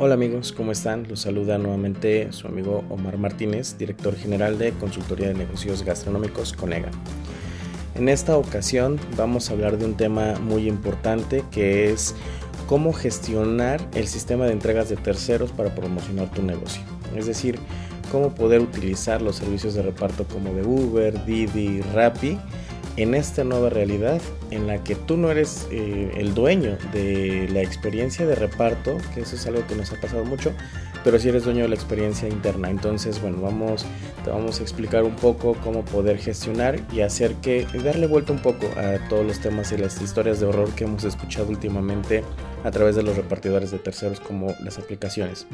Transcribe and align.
Hola 0.00 0.14
amigos, 0.14 0.52
¿cómo 0.52 0.70
están? 0.70 1.08
Los 1.08 1.22
saluda 1.22 1.58
nuevamente 1.58 2.30
su 2.30 2.46
amigo 2.46 2.84
Omar 2.88 3.18
Martínez, 3.18 3.76
director 3.78 4.14
general 4.14 4.56
de 4.56 4.70
Consultoría 4.70 5.26
de 5.26 5.34
Negocios 5.34 5.82
Gastronómicos 5.82 6.52
Conega. 6.52 6.92
En 7.96 8.08
esta 8.08 8.36
ocasión 8.36 9.00
vamos 9.16 9.50
a 9.50 9.54
hablar 9.54 9.76
de 9.76 9.86
un 9.86 9.96
tema 9.96 10.38
muy 10.38 10.68
importante 10.68 11.42
que 11.50 11.90
es 11.90 12.14
cómo 12.68 12.92
gestionar 12.92 13.80
el 13.92 14.06
sistema 14.06 14.46
de 14.46 14.52
entregas 14.52 14.88
de 14.88 14.94
terceros 14.94 15.50
para 15.50 15.74
promocionar 15.74 16.30
tu 16.30 16.44
negocio. 16.44 16.82
Es 17.16 17.26
decir, 17.26 17.58
cómo 18.12 18.36
poder 18.36 18.60
utilizar 18.60 19.20
los 19.20 19.34
servicios 19.34 19.74
de 19.74 19.82
reparto 19.82 20.22
como 20.28 20.54
de 20.54 20.62
Uber, 20.62 21.24
Didi, 21.24 21.80
Rappi 21.80 22.38
en 22.98 23.14
esta 23.14 23.44
nueva 23.44 23.70
realidad 23.70 24.20
en 24.50 24.66
la 24.66 24.82
que 24.82 24.96
tú 24.96 25.16
no 25.16 25.30
eres 25.30 25.68
eh, 25.70 26.10
el 26.16 26.34
dueño 26.34 26.76
de 26.92 27.48
la 27.52 27.62
experiencia 27.62 28.26
de 28.26 28.34
reparto, 28.34 28.96
que 29.14 29.20
eso 29.20 29.36
es 29.36 29.46
algo 29.46 29.64
que 29.68 29.76
nos 29.76 29.92
ha 29.92 30.00
pasado 30.00 30.24
mucho, 30.24 30.52
pero 31.04 31.16
sí 31.20 31.28
eres 31.28 31.44
dueño 31.44 31.62
de 31.62 31.68
la 31.68 31.76
experiencia 31.76 32.28
interna. 32.28 32.70
Entonces, 32.70 33.22
bueno, 33.22 33.40
vamos, 33.40 33.86
te 34.24 34.30
vamos 34.30 34.58
a 34.58 34.62
explicar 34.64 35.04
un 35.04 35.14
poco 35.14 35.54
cómo 35.62 35.84
poder 35.84 36.18
gestionar 36.18 36.80
y 36.92 37.02
hacer 37.02 37.34
que, 37.36 37.68
darle 37.84 38.08
vuelta 38.08 38.32
un 38.32 38.42
poco 38.42 38.66
a 38.76 39.08
todos 39.08 39.24
los 39.24 39.38
temas 39.38 39.70
y 39.70 39.78
las 39.78 40.02
historias 40.02 40.40
de 40.40 40.46
horror 40.46 40.70
que 40.74 40.82
hemos 40.82 41.04
escuchado 41.04 41.48
últimamente 41.50 42.24
a 42.64 42.70
través 42.72 42.96
de 42.96 43.04
los 43.04 43.16
repartidores 43.16 43.70
de 43.70 43.78
terceros 43.78 44.18
como 44.18 44.56
las 44.64 44.76
aplicaciones. 44.78 45.46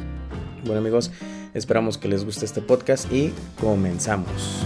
Bueno 0.65 0.81
amigos, 0.81 1.11
esperamos 1.53 1.99
que 1.99 2.09
les 2.09 2.25
guste 2.25 2.47
este 2.47 2.63
podcast 2.63 3.13
y 3.13 3.35
comenzamos. 3.61 4.65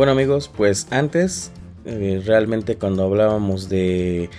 Bueno 0.00 0.12
amigos, 0.12 0.50
pues 0.56 0.86
antes 0.90 1.52
eh, 1.84 2.22
realmente 2.24 2.76
cuando 2.76 3.04
hablábamos 3.04 3.68
de 3.68 4.30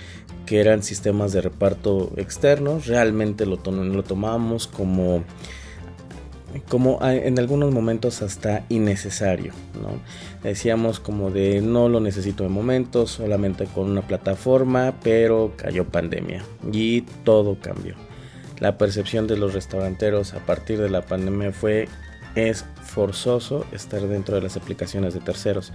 que 0.44 0.58
eran 0.58 0.82
sistemas 0.82 1.30
de 1.30 1.40
reparto 1.40 2.10
externos, 2.16 2.88
realmente 2.88 3.46
lo, 3.46 3.60
lo 3.64 4.02
tomábamos 4.02 4.66
como 4.66 5.22
como 6.68 6.98
en 7.04 7.38
algunos 7.38 7.72
momentos 7.72 8.22
hasta 8.22 8.64
innecesario, 8.70 9.52
¿no? 9.80 9.90
Decíamos 10.42 10.98
como 10.98 11.30
de 11.30 11.60
no 11.60 11.88
lo 11.88 12.00
necesito 12.00 12.42
de 12.42 12.48
momento, 12.48 13.06
solamente 13.06 13.66
con 13.66 13.88
una 13.88 14.02
plataforma, 14.02 14.94
pero 15.04 15.52
cayó 15.56 15.84
pandemia 15.84 16.42
y 16.72 17.02
todo 17.22 17.56
cambió. 17.62 17.94
La 18.58 18.78
percepción 18.78 19.28
de 19.28 19.36
los 19.36 19.54
restauranteros 19.54 20.34
a 20.34 20.40
partir 20.40 20.80
de 20.80 20.90
la 20.90 21.02
pandemia 21.02 21.52
fue 21.52 21.86
es 22.34 22.64
forzoso 22.82 23.64
estar 23.72 24.00
dentro 24.02 24.34
de 24.34 24.42
las 24.42 24.56
aplicaciones 24.56 25.14
de 25.14 25.20
terceros. 25.20 25.72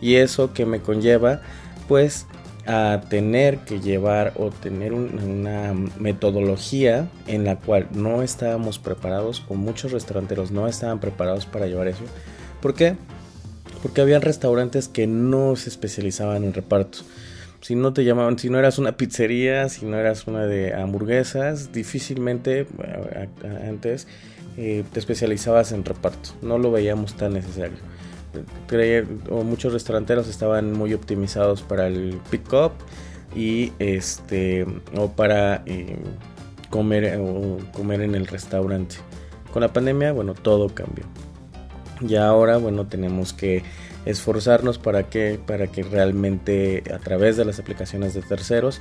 Y 0.00 0.16
eso 0.16 0.52
que 0.52 0.66
me 0.66 0.80
conlleva 0.80 1.40
pues 1.88 2.26
a 2.66 3.02
tener 3.10 3.58
que 3.58 3.80
llevar 3.80 4.32
o 4.36 4.50
tener 4.50 4.94
una 4.94 5.74
metodología 5.98 7.08
en 7.26 7.44
la 7.44 7.56
cual 7.56 7.88
no 7.92 8.22
estábamos 8.22 8.78
preparados 8.78 9.44
o 9.48 9.54
muchos 9.54 9.92
restauranteros 9.92 10.50
no 10.50 10.66
estaban 10.66 10.98
preparados 10.98 11.44
para 11.44 11.66
llevar 11.66 11.88
eso. 11.88 12.04
¿Por 12.62 12.74
qué? 12.74 12.96
Porque 13.82 14.00
habían 14.00 14.22
restaurantes 14.22 14.88
que 14.88 15.06
no 15.06 15.56
se 15.56 15.68
especializaban 15.68 16.44
en 16.44 16.54
repartos. 16.54 17.04
Si 17.60 17.74
no 17.74 17.92
te 17.92 18.04
llamaban, 18.04 18.38
si 18.38 18.48
no 18.48 18.58
eras 18.58 18.78
una 18.78 18.96
pizzería, 18.96 19.68
si 19.68 19.84
no 19.84 19.98
eras 19.98 20.26
una 20.26 20.46
de 20.46 20.74
hamburguesas, 20.74 21.72
difícilmente 21.72 22.66
antes 23.66 24.06
eh, 24.56 24.84
te 24.92 25.00
especializabas 25.00 25.72
en 25.72 25.84
reparto. 25.84 26.30
No 26.42 26.58
lo 26.58 26.70
veíamos 26.70 27.14
tan 27.14 27.34
necesario. 27.34 27.78
o 29.30 29.42
muchos 29.42 29.72
restauranteros 29.72 30.28
estaban 30.28 30.72
muy 30.72 30.94
optimizados 30.94 31.62
para 31.62 31.86
el 31.86 32.20
pick-up 32.30 32.72
y 33.34 33.72
este 33.78 34.66
o 34.96 35.08
para 35.08 35.62
eh, 35.66 35.96
comer 36.70 37.18
o 37.20 37.58
comer 37.72 38.02
en 38.02 38.14
el 38.14 38.26
restaurante. 38.26 38.96
Con 39.52 39.62
la 39.62 39.72
pandemia, 39.72 40.12
bueno, 40.12 40.34
todo 40.34 40.68
cambió. 40.68 41.04
Y 42.00 42.16
ahora, 42.16 42.56
bueno, 42.56 42.86
tenemos 42.86 43.32
que 43.32 43.62
esforzarnos 44.04 44.78
para 44.78 45.04
que 45.04 45.40
para 45.44 45.68
que 45.68 45.82
realmente 45.82 46.82
a 46.92 46.98
través 46.98 47.36
de 47.36 47.44
las 47.44 47.58
aplicaciones 47.58 48.14
de 48.14 48.22
terceros, 48.22 48.80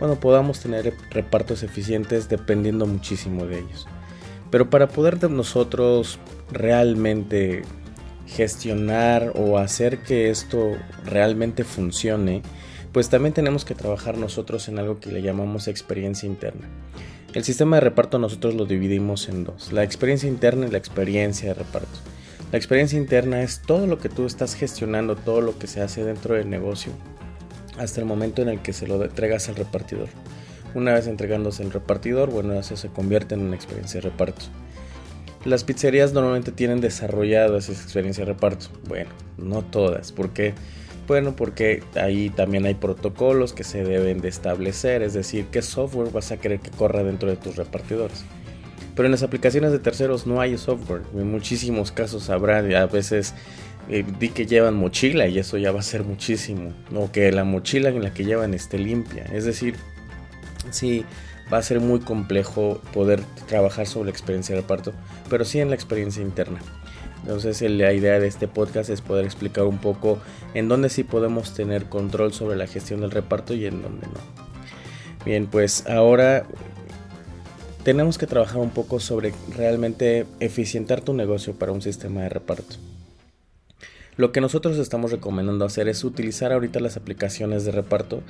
bueno, 0.00 0.16
podamos 0.16 0.60
tener 0.60 0.94
repartos 1.10 1.62
eficientes 1.62 2.28
dependiendo 2.28 2.86
muchísimo 2.86 3.46
de 3.46 3.60
ellos. 3.60 3.86
Pero 4.54 4.70
para 4.70 4.86
poder 4.86 5.28
nosotros 5.32 6.20
realmente 6.52 7.62
gestionar 8.28 9.32
o 9.34 9.58
hacer 9.58 10.04
que 10.04 10.30
esto 10.30 10.76
realmente 11.04 11.64
funcione, 11.64 12.40
pues 12.92 13.08
también 13.08 13.34
tenemos 13.34 13.64
que 13.64 13.74
trabajar 13.74 14.16
nosotros 14.16 14.68
en 14.68 14.78
algo 14.78 15.00
que 15.00 15.10
le 15.10 15.22
llamamos 15.22 15.66
experiencia 15.66 16.28
interna. 16.28 16.68
El 17.32 17.42
sistema 17.42 17.78
de 17.78 17.80
reparto 17.80 18.20
nosotros 18.20 18.54
lo 18.54 18.64
dividimos 18.64 19.28
en 19.28 19.42
dos, 19.42 19.72
la 19.72 19.82
experiencia 19.82 20.28
interna 20.28 20.68
y 20.68 20.70
la 20.70 20.78
experiencia 20.78 21.48
de 21.48 21.54
reparto. 21.54 21.98
La 22.52 22.56
experiencia 22.56 22.96
interna 22.96 23.42
es 23.42 23.60
todo 23.60 23.88
lo 23.88 23.98
que 23.98 24.08
tú 24.08 24.24
estás 24.24 24.54
gestionando, 24.54 25.16
todo 25.16 25.40
lo 25.40 25.58
que 25.58 25.66
se 25.66 25.80
hace 25.80 26.04
dentro 26.04 26.36
del 26.36 26.48
negocio, 26.48 26.92
hasta 27.76 28.00
el 28.00 28.06
momento 28.06 28.40
en 28.42 28.50
el 28.50 28.62
que 28.62 28.72
se 28.72 28.86
lo 28.86 29.02
entregas 29.02 29.48
al 29.48 29.56
repartidor. 29.56 30.10
Una 30.74 30.92
vez 30.92 31.06
entregándose 31.06 31.62
el 31.62 31.70
repartidor, 31.70 32.30
bueno, 32.30 32.54
eso 32.54 32.76
se 32.76 32.88
convierte 32.88 33.34
en 33.34 33.42
una 33.42 33.54
experiencia 33.54 34.00
de 34.00 34.10
reparto. 34.10 34.46
Las 35.44 35.62
pizzerías 35.62 36.12
normalmente 36.12 36.52
tienen 36.52 36.80
desarrollado 36.80 37.56
esa 37.56 37.72
experiencia 37.72 38.24
de 38.24 38.32
reparto. 38.32 38.66
Bueno, 38.88 39.10
no 39.36 39.62
todas. 39.62 40.10
¿Por 40.10 40.30
qué? 40.30 40.54
Bueno, 41.06 41.36
porque 41.36 41.82
ahí 41.96 42.30
también 42.30 42.64
hay 42.64 42.74
protocolos 42.74 43.52
que 43.52 43.62
se 43.62 43.84
deben 43.84 44.20
de 44.20 44.28
establecer, 44.28 45.02
es 45.02 45.12
decir, 45.12 45.46
qué 45.52 45.60
software 45.60 46.10
vas 46.10 46.32
a 46.32 46.38
querer 46.38 46.60
que 46.60 46.70
corra 46.70 47.04
dentro 47.04 47.28
de 47.28 47.36
tus 47.36 47.56
repartidores. 47.56 48.24
Pero 48.96 49.06
en 49.06 49.12
las 49.12 49.22
aplicaciones 49.22 49.70
de 49.70 49.80
terceros 49.80 50.26
no 50.26 50.40
hay 50.40 50.56
software. 50.56 51.02
En 51.14 51.30
muchísimos 51.30 51.92
casos 51.92 52.30
habrá, 52.30 52.58
a 52.58 52.86
veces 52.86 53.34
eh, 53.90 54.04
di 54.18 54.30
que 54.30 54.46
llevan 54.46 54.76
mochila 54.76 55.26
y 55.26 55.38
eso 55.38 55.58
ya 55.58 55.72
va 55.72 55.80
a 55.80 55.82
ser 55.82 56.04
muchísimo. 56.04 56.72
O 56.94 57.12
que 57.12 57.30
la 57.32 57.44
mochila 57.44 57.90
en 57.90 58.02
la 58.02 58.14
que 58.14 58.24
llevan 58.24 58.54
esté 58.54 58.78
limpia. 58.78 59.24
Es 59.32 59.44
decir, 59.44 59.74
sí 60.70 61.04
va 61.52 61.58
a 61.58 61.62
ser 61.62 61.80
muy 61.80 62.00
complejo 62.00 62.80
poder 62.92 63.22
trabajar 63.46 63.86
sobre 63.86 64.06
la 64.06 64.10
experiencia 64.10 64.54
de 64.54 64.62
reparto, 64.62 64.92
pero 65.28 65.44
sí 65.44 65.60
en 65.60 65.68
la 65.68 65.74
experiencia 65.74 66.22
interna. 66.22 66.60
Entonces 67.22 67.62
la 67.62 67.92
idea 67.92 68.20
de 68.20 68.26
este 68.26 68.48
podcast 68.48 68.90
es 68.90 69.00
poder 69.00 69.24
explicar 69.24 69.64
un 69.64 69.78
poco 69.78 70.18
en 70.52 70.68
dónde 70.68 70.90
sí 70.90 71.04
podemos 71.04 71.54
tener 71.54 71.86
control 71.86 72.34
sobre 72.34 72.56
la 72.56 72.66
gestión 72.66 73.00
del 73.00 73.10
reparto 73.10 73.54
y 73.54 73.66
en 73.66 73.82
dónde 73.82 74.06
no. 74.06 74.44
Bien, 75.24 75.46
pues 75.46 75.86
ahora 75.86 76.44
tenemos 77.82 78.18
que 78.18 78.26
trabajar 78.26 78.58
un 78.58 78.70
poco 78.70 79.00
sobre 79.00 79.32
realmente 79.56 80.26
eficientar 80.40 81.00
tu 81.00 81.14
negocio 81.14 81.54
para 81.54 81.72
un 81.72 81.80
sistema 81.80 82.22
de 82.22 82.28
reparto. 82.28 82.76
Lo 84.16 84.32
que 84.32 84.40
nosotros 84.40 84.78
estamos 84.78 85.10
recomendando 85.10 85.64
hacer 85.64 85.88
es 85.88 86.04
utilizar 86.04 86.52
ahorita 86.52 86.80
las 86.80 86.96
aplicaciones 86.96 87.64
de 87.64 87.72
reparto 87.72 88.22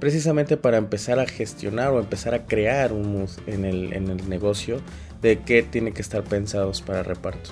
precisamente 0.00 0.56
para 0.56 0.76
empezar 0.76 1.18
a 1.18 1.26
gestionar 1.26 1.92
o 1.92 1.98
empezar 2.00 2.34
a 2.34 2.46
crear 2.46 2.92
un 2.92 3.12
mood 3.12 3.30
en 3.46 3.64
el, 3.64 3.92
en 3.92 4.08
el 4.10 4.28
negocio 4.28 4.80
de 5.22 5.40
qué 5.40 5.62
tiene 5.62 5.92
que 5.92 6.02
estar 6.02 6.24
pensados 6.24 6.82
para 6.82 7.02
reparto. 7.02 7.50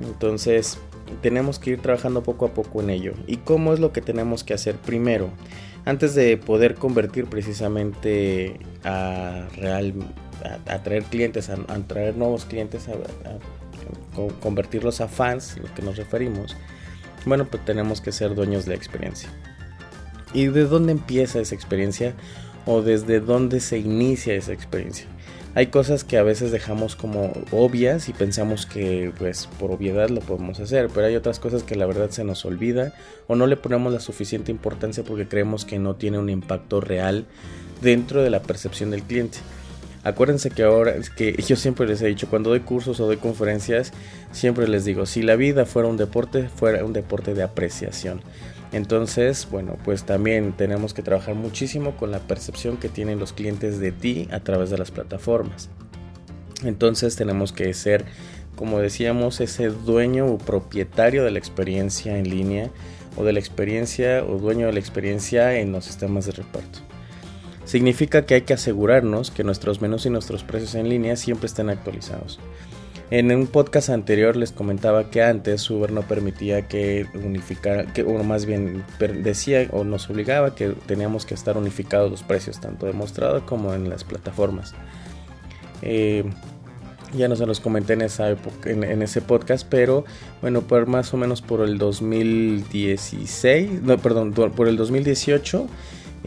Entonces 0.00 0.78
tenemos 1.22 1.58
que 1.58 1.70
ir 1.70 1.80
trabajando 1.80 2.22
poco 2.22 2.46
a 2.46 2.54
poco 2.54 2.80
en 2.80 2.90
ello. 2.90 3.12
¿Y 3.26 3.38
cómo 3.38 3.72
es 3.72 3.80
lo 3.80 3.92
que 3.92 4.00
tenemos 4.00 4.44
que 4.44 4.54
hacer 4.54 4.76
primero? 4.76 5.30
Antes 5.84 6.14
de 6.14 6.36
poder 6.36 6.74
convertir 6.74 7.26
precisamente 7.26 8.60
a 8.84 9.46
real 9.56 9.94
a, 10.66 10.82
traer 10.82 11.04
clientes, 11.04 11.50
a, 11.50 11.54
a, 11.54 11.78
traer 11.78 12.16
nuevos 12.16 12.44
clientes, 12.44 12.88
a, 12.88 12.92
convertirlos 14.40 15.00
a 15.00 15.08
fans, 15.08 15.56
lo 15.58 15.72
que 15.74 15.82
nos 15.82 15.96
referimos, 15.96 16.56
bueno, 17.28 17.46
pues 17.46 17.64
tenemos 17.64 18.00
que 18.00 18.12
ser 18.12 18.34
dueños 18.34 18.64
de 18.64 18.70
la 18.70 18.76
experiencia. 18.76 19.28
¿Y 20.34 20.46
de 20.46 20.64
dónde 20.64 20.92
empieza 20.92 21.40
esa 21.40 21.54
experiencia? 21.54 22.14
¿O 22.66 22.82
desde 22.82 23.20
dónde 23.20 23.60
se 23.60 23.78
inicia 23.78 24.34
esa 24.34 24.52
experiencia? 24.52 25.06
Hay 25.54 25.68
cosas 25.68 26.04
que 26.04 26.18
a 26.18 26.22
veces 26.22 26.52
dejamos 26.52 26.94
como 26.94 27.32
obvias 27.50 28.08
y 28.08 28.12
pensamos 28.12 28.66
que 28.66 29.12
pues 29.18 29.48
por 29.58 29.72
obviedad 29.72 30.08
lo 30.10 30.20
podemos 30.20 30.60
hacer, 30.60 30.88
pero 30.94 31.06
hay 31.06 31.16
otras 31.16 31.40
cosas 31.40 31.62
que 31.62 31.74
la 31.74 31.86
verdad 31.86 32.10
se 32.10 32.22
nos 32.22 32.44
olvida 32.44 32.92
o 33.26 33.34
no 33.34 33.46
le 33.46 33.56
ponemos 33.56 33.92
la 33.92 34.00
suficiente 34.00 34.52
importancia 34.52 35.02
porque 35.02 35.26
creemos 35.26 35.64
que 35.64 35.78
no 35.78 35.96
tiene 35.96 36.18
un 36.18 36.28
impacto 36.28 36.80
real 36.80 37.26
dentro 37.80 38.22
de 38.22 38.30
la 38.30 38.42
percepción 38.42 38.90
del 38.90 39.02
cliente. 39.02 39.38
Acuérdense 40.04 40.50
que 40.50 40.62
ahora, 40.62 40.92
es 40.92 41.10
que 41.10 41.32
yo 41.46 41.56
siempre 41.56 41.86
les 41.86 42.00
he 42.02 42.06
dicho, 42.06 42.28
cuando 42.28 42.50
doy 42.50 42.60
cursos 42.60 43.00
o 43.00 43.06
doy 43.06 43.16
conferencias, 43.16 43.92
siempre 44.32 44.68
les 44.68 44.84
digo, 44.84 45.06
si 45.06 45.22
la 45.22 45.36
vida 45.36 45.66
fuera 45.66 45.88
un 45.88 45.96
deporte, 45.96 46.48
fuera 46.48 46.84
un 46.84 46.92
deporte 46.92 47.34
de 47.34 47.42
apreciación. 47.42 48.20
Entonces, 48.72 49.48
bueno, 49.50 49.76
pues 49.84 50.04
también 50.04 50.52
tenemos 50.52 50.94
que 50.94 51.02
trabajar 51.02 51.34
muchísimo 51.34 51.96
con 51.96 52.10
la 52.10 52.20
percepción 52.20 52.76
que 52.76 52.88
tienen 52.88 53.18
los 53.18 53.32
clientes 53.32 53.80
de 53.80 53.92
ti 53.92 54.28
a 54.30 54.40
través 54.40 54.70
de 54.70 54.78
las 54.78 54.90
plataformas. 54.90 55.70
Entonces 56.64 57.16
tenemos 57.16 57.52
que 57.52 57.72
ser 57.72 58.04
como 58.58 58.80
decíamos, 58.80 59.40
ese 59.40 59.68
dueño 59.68 60.26
o 60.26 60.36
propietario 60.36 61.22
de 61.22 61.30
la 61.30 61.38
experiencia 61.38 62.18
en 62.18 62.28
línea 62.28 62.70
o 63.16 63.22
de 63.22 63.32
la 63.32 63.38
experiencia 63.38 64.24
o 64.24 64.36
dueño 64.36 64.66
de 64.66 64.72
la 64.72 64.80
experiencia 64.80 65.60
en 65.60 65.70
los 65.70 65.84
sistemas 65.84 66.26
de 66.26 66.32
reparto. 66.32 66.87
Significa 67.68 68.24
que 68.24 68.34
hay 68.34 68.40
que 68.40 68.54
asegurarnos 68.54 69.30
que 69.30 69.44
nuestros 69.44 69.82
menús 69.82 70.06
y 70.06 70.10
nuestros 70.10 70.42
precios 70.42 70.74
en 70.74 70.88
línea 70.88 71.16
siempre 71.16 71.48
estén 71.48 71.68
actualizados. 71.68 72.40
En 73.10 73.30
un 73.30 73.46
podcast 73.46 73.90
anterior 73.90 74.36
les 74.36 74.52
comentaba 74.52 75.10
que 75.10 75.22
antes 75.22 75.68
Uber 75.68 75.92
no 75.92 76.00
permitía 76.00 76.66
que 76.66 77.06
unificara, 77.12 77.92
que, 77.92 78.04
o 78.04 78.24
más 78.24 78.46
bien 78.46 78.82
decía 79.22 79.68
o 79.72 79.84
nos 79.84 80.08
obligaba 80.08 80.54
que 80.54 80.68
teníamos 80.86 81.26
que 81.26 81.34
estar 81.34 81.58
unificados 81.58 82.10
los 82.10 82.22
precios, 82.22 82.58
tanto 82.58 82.86
demostrado 82.86 83.44
como 83.44 83.74
en 83.74 83.90
las 83.90 84.02
plataformas. 84.02 84.72
Eh, 85.82 86.24
ya 87.14 87.28
no 87.28 87.36
se 87.36 87.44
los 87.44 87.60
comenté 87.60 87.92
en 87.92 88.00
esa 88.00 88.30
época, 88.30 88.70
en, 88.70 89.02
ese 89.02 89.20
podcast, 89.20 89.66
pero 89.68 90.06
bueno, 90.40 90.62
por 90.62 90.86
más 90.86 91.12
o 91.12 91.18
menos 91.18 91.42
por 91.42 91.60
el 91.60 91.76
2016, 91.76 93.82
no, 93.82 93.98
perdón, 93.98 94.32
por 94.32 94.68
el 94.68 94.78
2018, 94.78 95.68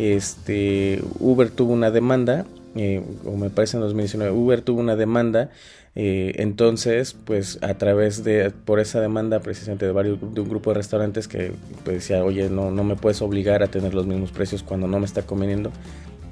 este, 0.01 1.03
Uber 1.19 1.49
tuvo 1.49 1.73
una 1.73 1.91
demanda, 1.91 2.45
eh, 2.75 3.03
o 3.25 3.35
me 3.35 3.49
parece 3.49 3.77
en 3.77 3.81
2019, 3.81 4.31
Uber 4.31 4.61
tuvo 4.61 4.79
una 4.79 4.95
demanda 4.95 5.49
eh, 5.93 6.33
entonces, 6.37 7.13
pues 7.25 7.59
a 7.61 7.73
través 7.73 8.23
de, 8.23 8.49
por 8.49 8.79
esa 8.79 9.01
demanda 9.01 9.41
precisamente 9.41 9.85
de, 9.85 9.91
varios, 9.91 10.19
de 10.33 10.41
un 10.41 10.49
grupo 10.49 10.71
de 10.71 10.75
restaurantes 10.75 11.27
que 11.27 11.51
pues, 11.83 11.97
decía, 11.97 12.23
oye, 12.23 12.49
no, 12.49 12.71
no 12.71 12.83
me 12.83 12.95
puedes 12.95 13.21
obligar 13.21 13.61
a 13.61 13.67
tener 13.67 13.93
los 13.93 14.05
mismos 14.05 14.31
precios 14.31 14.63
cuando 14.63 14.87
no 14.87 14.99
me 14.99 15.05
está 15.05 15.23
conveniendo. 15.23 15.71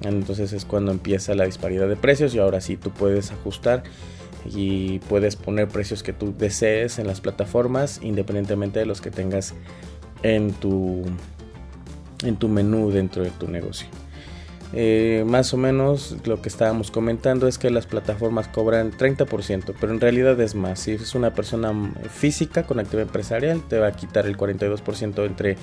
Entonces 0.01 0.53
es 0.53 0.63
cuando 0.63 0.91
empieza 0.91 1.35
la 1.35 1.43
disparidad 1.43 1.89
de 1.89 1.97
precios 1.97 2.33
y 2.33 2.39
ahora 2.39 2.61
sí 2.61 2.77
tú 2.77 2.91
puedes 2.91 3.31
ajustar 3.31 3.83
y 4.55 4.99
puedes 4.99 5.35
poner 5.35 5.67
precios 5.67 6.03
que 6.03 6.13
tú 6.13 6.33
desees 6.37 6.99
en 6.99 7.07
las 7.07 7.19
plataformas 7.19 7.99
independientemente 8.01 8.79
de 8.79 8.85
los 8.85 9.01
que 9.01 9.11
tengas 9.11 9.53
en 10.23 10.53
tu, 10.53 11.03
en 12.23 12.37
tu 12.37 12.47
menú 12.47 12.91
dentro 12.91 13.23
de 13.23 13.31
tu 13.31 13.47
negocio. 13.47 13.87
Eh, 14.71 15.23
más 15.25 15.51
o 15.55 15.57
menos 15.57 16.15
lo 16.25 16.43
que 16.43 16.49
estábamos 16.49 16.91
comentando 16.91 17.47
es 17.47 17.57
que 17.57 17.71
las 17.71 17.87
plataformas 17.87 18.47
cobran 18.47 18.91
30%, 18.91 19.73
pero 19.79 19.91
en 19.91 19.99
realidad 19.99 20.39
es 20.39 20.53
más. 20.53 20.81
Si 20.81 20.91
es 20.91 21.15
una 21.15 21.33
persona 21.33 21.73
física 22.09 22.63
con 22.63 22.79
actividad 22.79 23.07
empresarial, 23.07 23.67
te 23.67 23.79
va 23.79 23.87
a 23.87 23.91
quitar 23.93 24.27
el 24.27 24.37
42% 24.37 25.25
entre, 25.25 25.57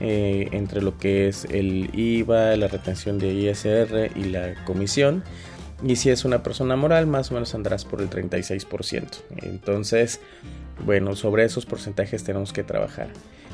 eh, 0.00 0.48
entre 0.52 0.82
lo 0.82 0.98
que 0.98 1.28
es 1.28 1.46
el 1.46 1.90
IVA, 1.94 2.56
la 2.56 2.68
retención 2.68 3.18
de 3.18 3.32
ISR 3.32 4.10
y 4.14 4.24
la 4.24 4.54
comisión. 4.64 5.24
Y 5.82 5.96
si 5.96 6.10
es 6.10 6.24
una 6.24 6.42
persona 6.42 6.76
moral, 6.76 7.06
más 7.06 7.30
o 7.30 7.34
menos 7.34 7.54
andarás 7.54 7.84
por 7.84 8.02
el 8.02 8.10
36%. 8.10 9.24
Entonces, 9.38 10.20
bueno, 10.84 11.16
sobre 11.16 11.44
esos 11.44 11.64
porcentajes 11.66 12.22
tenemos 12.22 12.52
que 12.52 12.62
trabajar 12.62 13.08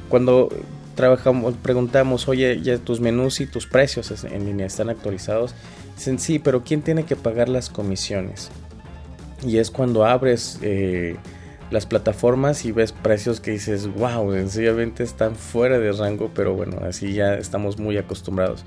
cuando 0.09 0.49
trabajamos, 0.95 1.55
preguntamos, 1.63 2.29
oye, 2.29 2.61
ya 2.61 2.79
tus 2.79 3.01
menús 3.01 3.41
y 3.41 3.47
tus 3.47 3.67
precios 3.67 4.25
en 4.25 4.45
línea 4.45 4.67
están 4.67 4.91
actualizados. 4.91 5.55
Dicen, 5.97 6.19
sí, 6.19 6.39
pero 6.39 6.65
¿quién 6.65 6.83
tiene 6.83 7.05
que 7.05 7.17
pagar 7.17 7.49
las 7.49 7.71
comisiones? 7.71 8.51
Y 9.47 9.59
es 9.59 9.71
cuando 9.71 10.05
abres 10.05 10.59
eh, 10.63 11.17
las 11.71 11.87
plataformas 11.87 12.65
y 12.65 12.73
ves 12.73 12.93
precios 12.93 13.41
que 13.41 13.53
dices, 13.53 13.87
wow, 13.95 14.33
sencillamente 14.33 15.03
están 15.03 15.37
fuera 15.37 15.79
de 15.79 15.93
rango, 15.93 16.31
pero 16.35 16.55
bueno, 16.55 16.79
así 16.83 17.13
ya 17.13 17.35
estamos 17.35 17.79
muy 17.79 17.97
acostumbrados. 17.97 18.65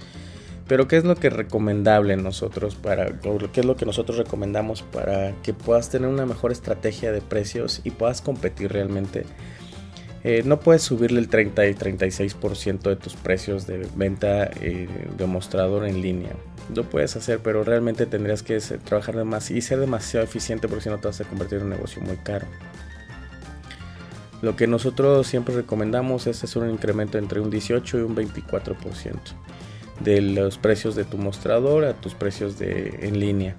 Pero 0.67 0.88
¿qué 0.88 0.95
es 0.95 1.03
lo 1.03 1.15
que 1.15 1.27
es 1.27 1.33
recomendable 1.33 2.15
nosotros 2.15 2.75
para, 2.75 3.19
qué 3.19 3.59
es 3.59 3.65
lo 3.65 3.75
que 3.75 3.85
nosotros 3.85 4.17
recomendamos 4.17 4.83
para 4.83 5.33
que 5.43 5.53
puedas 5.53 5.89
tener 5.89 6.07
una 6.07 6.25
mejor 6.25 6.53
estrategia 6.53 7.11
de 7.11 7.19
precios 7.19 7.81
y 7.83 7.91
puedas 7.91 8.21
competir 8.21 8.71
realmente? 8.71 9.25
Eh, 10.23 10.44
no 10.45 10.59
puedes 10.59 10.83
subirle 10.83 11.19
el 11.19 11.29
30 11.29 11.65
y 11.68 11.73
36% 11.73 12.81
de 12.81 12.95
tus 12.95 13.15
precios 13.15 13.65
de 13.65 13.88
venta 13.95 14.51
eh, 14.62 14.88
de 15.18 15.25
mostrador 15.25 15.85
en 15.85 16.01
línea. 16.01 16.33
Lo 16.75 16.83
puedes 16.83 17.15
hacer, 17.15 17.39
pero 17.39 17.63
realmente 17.63 18.06
tendrías 18.06 18.44
que 18.44 18.59
trabajar 18.59 19.23
más 19.25 19.50
y 19.50 19.62
ser 19.62 19.79
demasiado 19.79 20.23
eficiente 20.23 20.68
porque 20.68 20.83
si 20.83 20.89
no 20.89 21.00
te 21.00 21.07
vas 21.07 21.19
a 21.21 21.23
convertir 21.25 21.57
en 21.57 21.65
un 21.65 21.69
negocio 21.71 22.01
muy 22.01 22.18
caro. 22.18 22.45
Lo 24.41 24.56
que 24.56 24.68
nosotros 24.68 25.27
siempre 25.27 25.56
recomendamos 25.56 26.27
es 26.27 26.44
hacer 26.44 26.63
un 26.63 26.69
incremento 26.69 27.17
entre 27.17 27.41
un 27.41 27.50
18 27.50 28.00
y 28.00 28.01
un 28.01 28.15
24% 28.15 29.15
de 30.00 30.21
los 30.21 30.57
precios 30.57 30.95
de 30.95 31.03
tu 31.03 31.17
mostrador 31.17 31.85
a 31.85 31.94
tus 31.94 32.13
precios 32.13 32.57
de, 32.57 33.00
en 33.01 33.19
línea. 33.19 33.56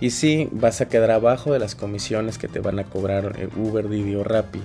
Y 0.00 0.10
si 0.10 0.48
vas 0.50 0.80
a 0.80 0.88
quedar 0.88 1.12
abajo 1.12 1.52
de 1.52 1.60
las 1.60 1.74
comisiones 1.74 2.38
que 2.38 2.48
te 2.48 2.60
van 2.60 2.78
a 2.80 2.84
cobrar 2.84 3.36
eh, 3.38 3.48
Uber, 3.56 3.88
Didi 3.88 4.16
o 4.16 4.24
Rappi 4.24 4.60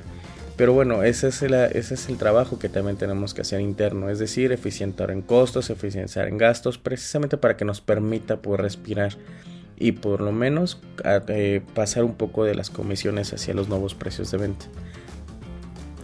pero 0.58 0.74
bueno, 0.74 1.04
ese 1.04 1.28
es, 1.28 1.44
el, 1.44 1.54
ese 1.54 1.94
es 1.94 2.10
el 2.10 2.18
trabajo 2.18 2.58
que 2.58 2.68
también 2.68 2.98
tenemos 2.98 3.36
que 3.36 3.42
hacer 3.42 3.62
interno, 3.62 4.10
es 4.10 4.18
decir, 4.18 4.52
eficientar 4.52 5.12
en 5.12 5.22
costos, 5.22 5.70
eficienciar 5.70 6.28
en 6.28 6.40
gastos, 6.40 6.80
precisamente 6.80 7.38
para 7.38 7.56
que 7.56 7.64
nos 7.64 7.80
permita 7.80 8.42
poder 8.42 8.62
respirar 8.62 9.14
y 9.78 9.92
por 9.92 10.22
lo 10.22 10.32
menos 10.32 10.82
eh, 11.28 11.62
pasar 11.76 12.04
un 12.04 12.16
poco 12.16 12.44
de 12.44 12.56
las 12.56 12.72
comisiones 12.72 13.32
hacia 13.34 13.54
los 13.54 13.70
nuevos 13.70 13.94
precios 13.94 14.32
de 14.32 14.40
venta. 14.40 14.66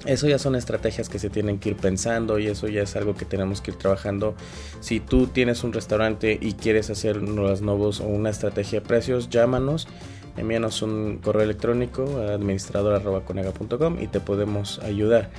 Eso 0.06 0.28
ya 0.28 0.38
son 0.38 0.56
estrategias 0.56 1.10
que 1.10 1.18
se 1.18 1.30
tienen 1.30 1.60
que 1.60 1.70
ir 1.70 1.78
pensando 1.78 2.38
y 2.38 2.48
eso 2.48 2.68
ya 2.68 2.84
es 2.84 2.96
algo 2.96 3.16
que 3.16 3.26
tenemos 3.26 3.62
que 3.62 3.72
ir 3.72 3.78
trabajando. 3.78 4.36
Si 4.82 5.00
tú 5.00 5.28
tienes 5.28 5.64
un 5.64 5.74
restaurante 5.74 6.38
y 6.40 6.54
quieres 6.54 6.90
hacer 6.90 7.18
los 7.18 7.62
nuevos 7.62 8.02
o 8.02 8.06
una 8.06 8.30
estrategia 8.30 8.82
de 8.82 8.86
precios, 8.86 9.30
llámanos 9.30 9.88
envíanos 10.38 10.82
un 10.82 11.20
correo 11.24 11.44
electrónico 11.44 12.04
a 12.18 12.34
administrador.conega.com 12.34 14.02
y 14.02 14.08
te 14.08 14.20
podemos 14.20 14.80
ayudar. 14.80 15.30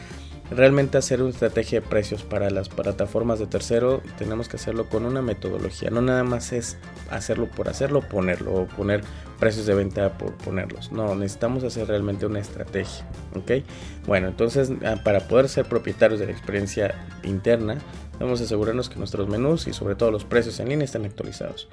Realmente 0.50 0.98
hacer 0.98 1.22
una 1.22 1.30
estrategia 1.30 1.80
de 1.80 1.86
precios 1.86 2.22
para 2.22 2.50
las 2.50 2.68
plataformas 2.68 3.38
de 3.38 3.46
tercero 3.46 4.02
tenemos 4.18 4.46
que 4.46 4.56
hacerlo 4.56 4.90
con 4.90 5.06
una 5.06 5.22
metodología, 5.22 5.88
no 5.88 6.02
nada 6.02 6.22
más 6.22 6.52
es 6.52 6.76
hacerlo 7.10 7.46
por 7.46 7.70
hacerlo, 7.70 8.02
ponerlo 8.02 8.52
o 8.54 8.66
poner 8.66 9.00
precios 9.40 9.64
de 9.64 9.74
venta 9.74 10.18
por 10.18 10.34
ponerlos. 10.34 10.92
No, 10.92 11.14
necesitamos 11.14 11.64
hacer 11.64 11.88
realmente 11.88 12.26
una 12.26 12.40
estrategia, 12.40 13.06
¿ok? 13.34 13.64
Bueno, 14.06 14.28
entonces 14.28 14.70
ah, 14.84 14.96
para 15.02 15.20
poder 15.20 15.48
ser 15.48 15.64
propietarios 15.64 16.20
de 16.20 16.26
la 16.26 16.32
experiencia 16.32 16.94
interna, 17.22 17.78
debemos 18.18 18.42
asegurarnos 18.42 18.90
que 18.90 18.96
nuestros 18.96 19.26
menús 19.28 19.66
y 19.66 19.72
sobre 19.72 19.94
todo 19.94 20.10
los 20.10 20.26
precios 20.26 20.60
en 20.60 20.68
línea 20.68 20.84
estén 20.84 21.06
actualizados. 21.06 21.68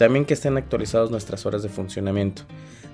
También 0.00 0.24
que 0.24 0.32
estén 0.32 0.56
actualizados 0.56 1.10
nuestras 1.10 1.44
horas 1.44 1.62
de 1.62 1.68
funcionamiento. 1.68 2.44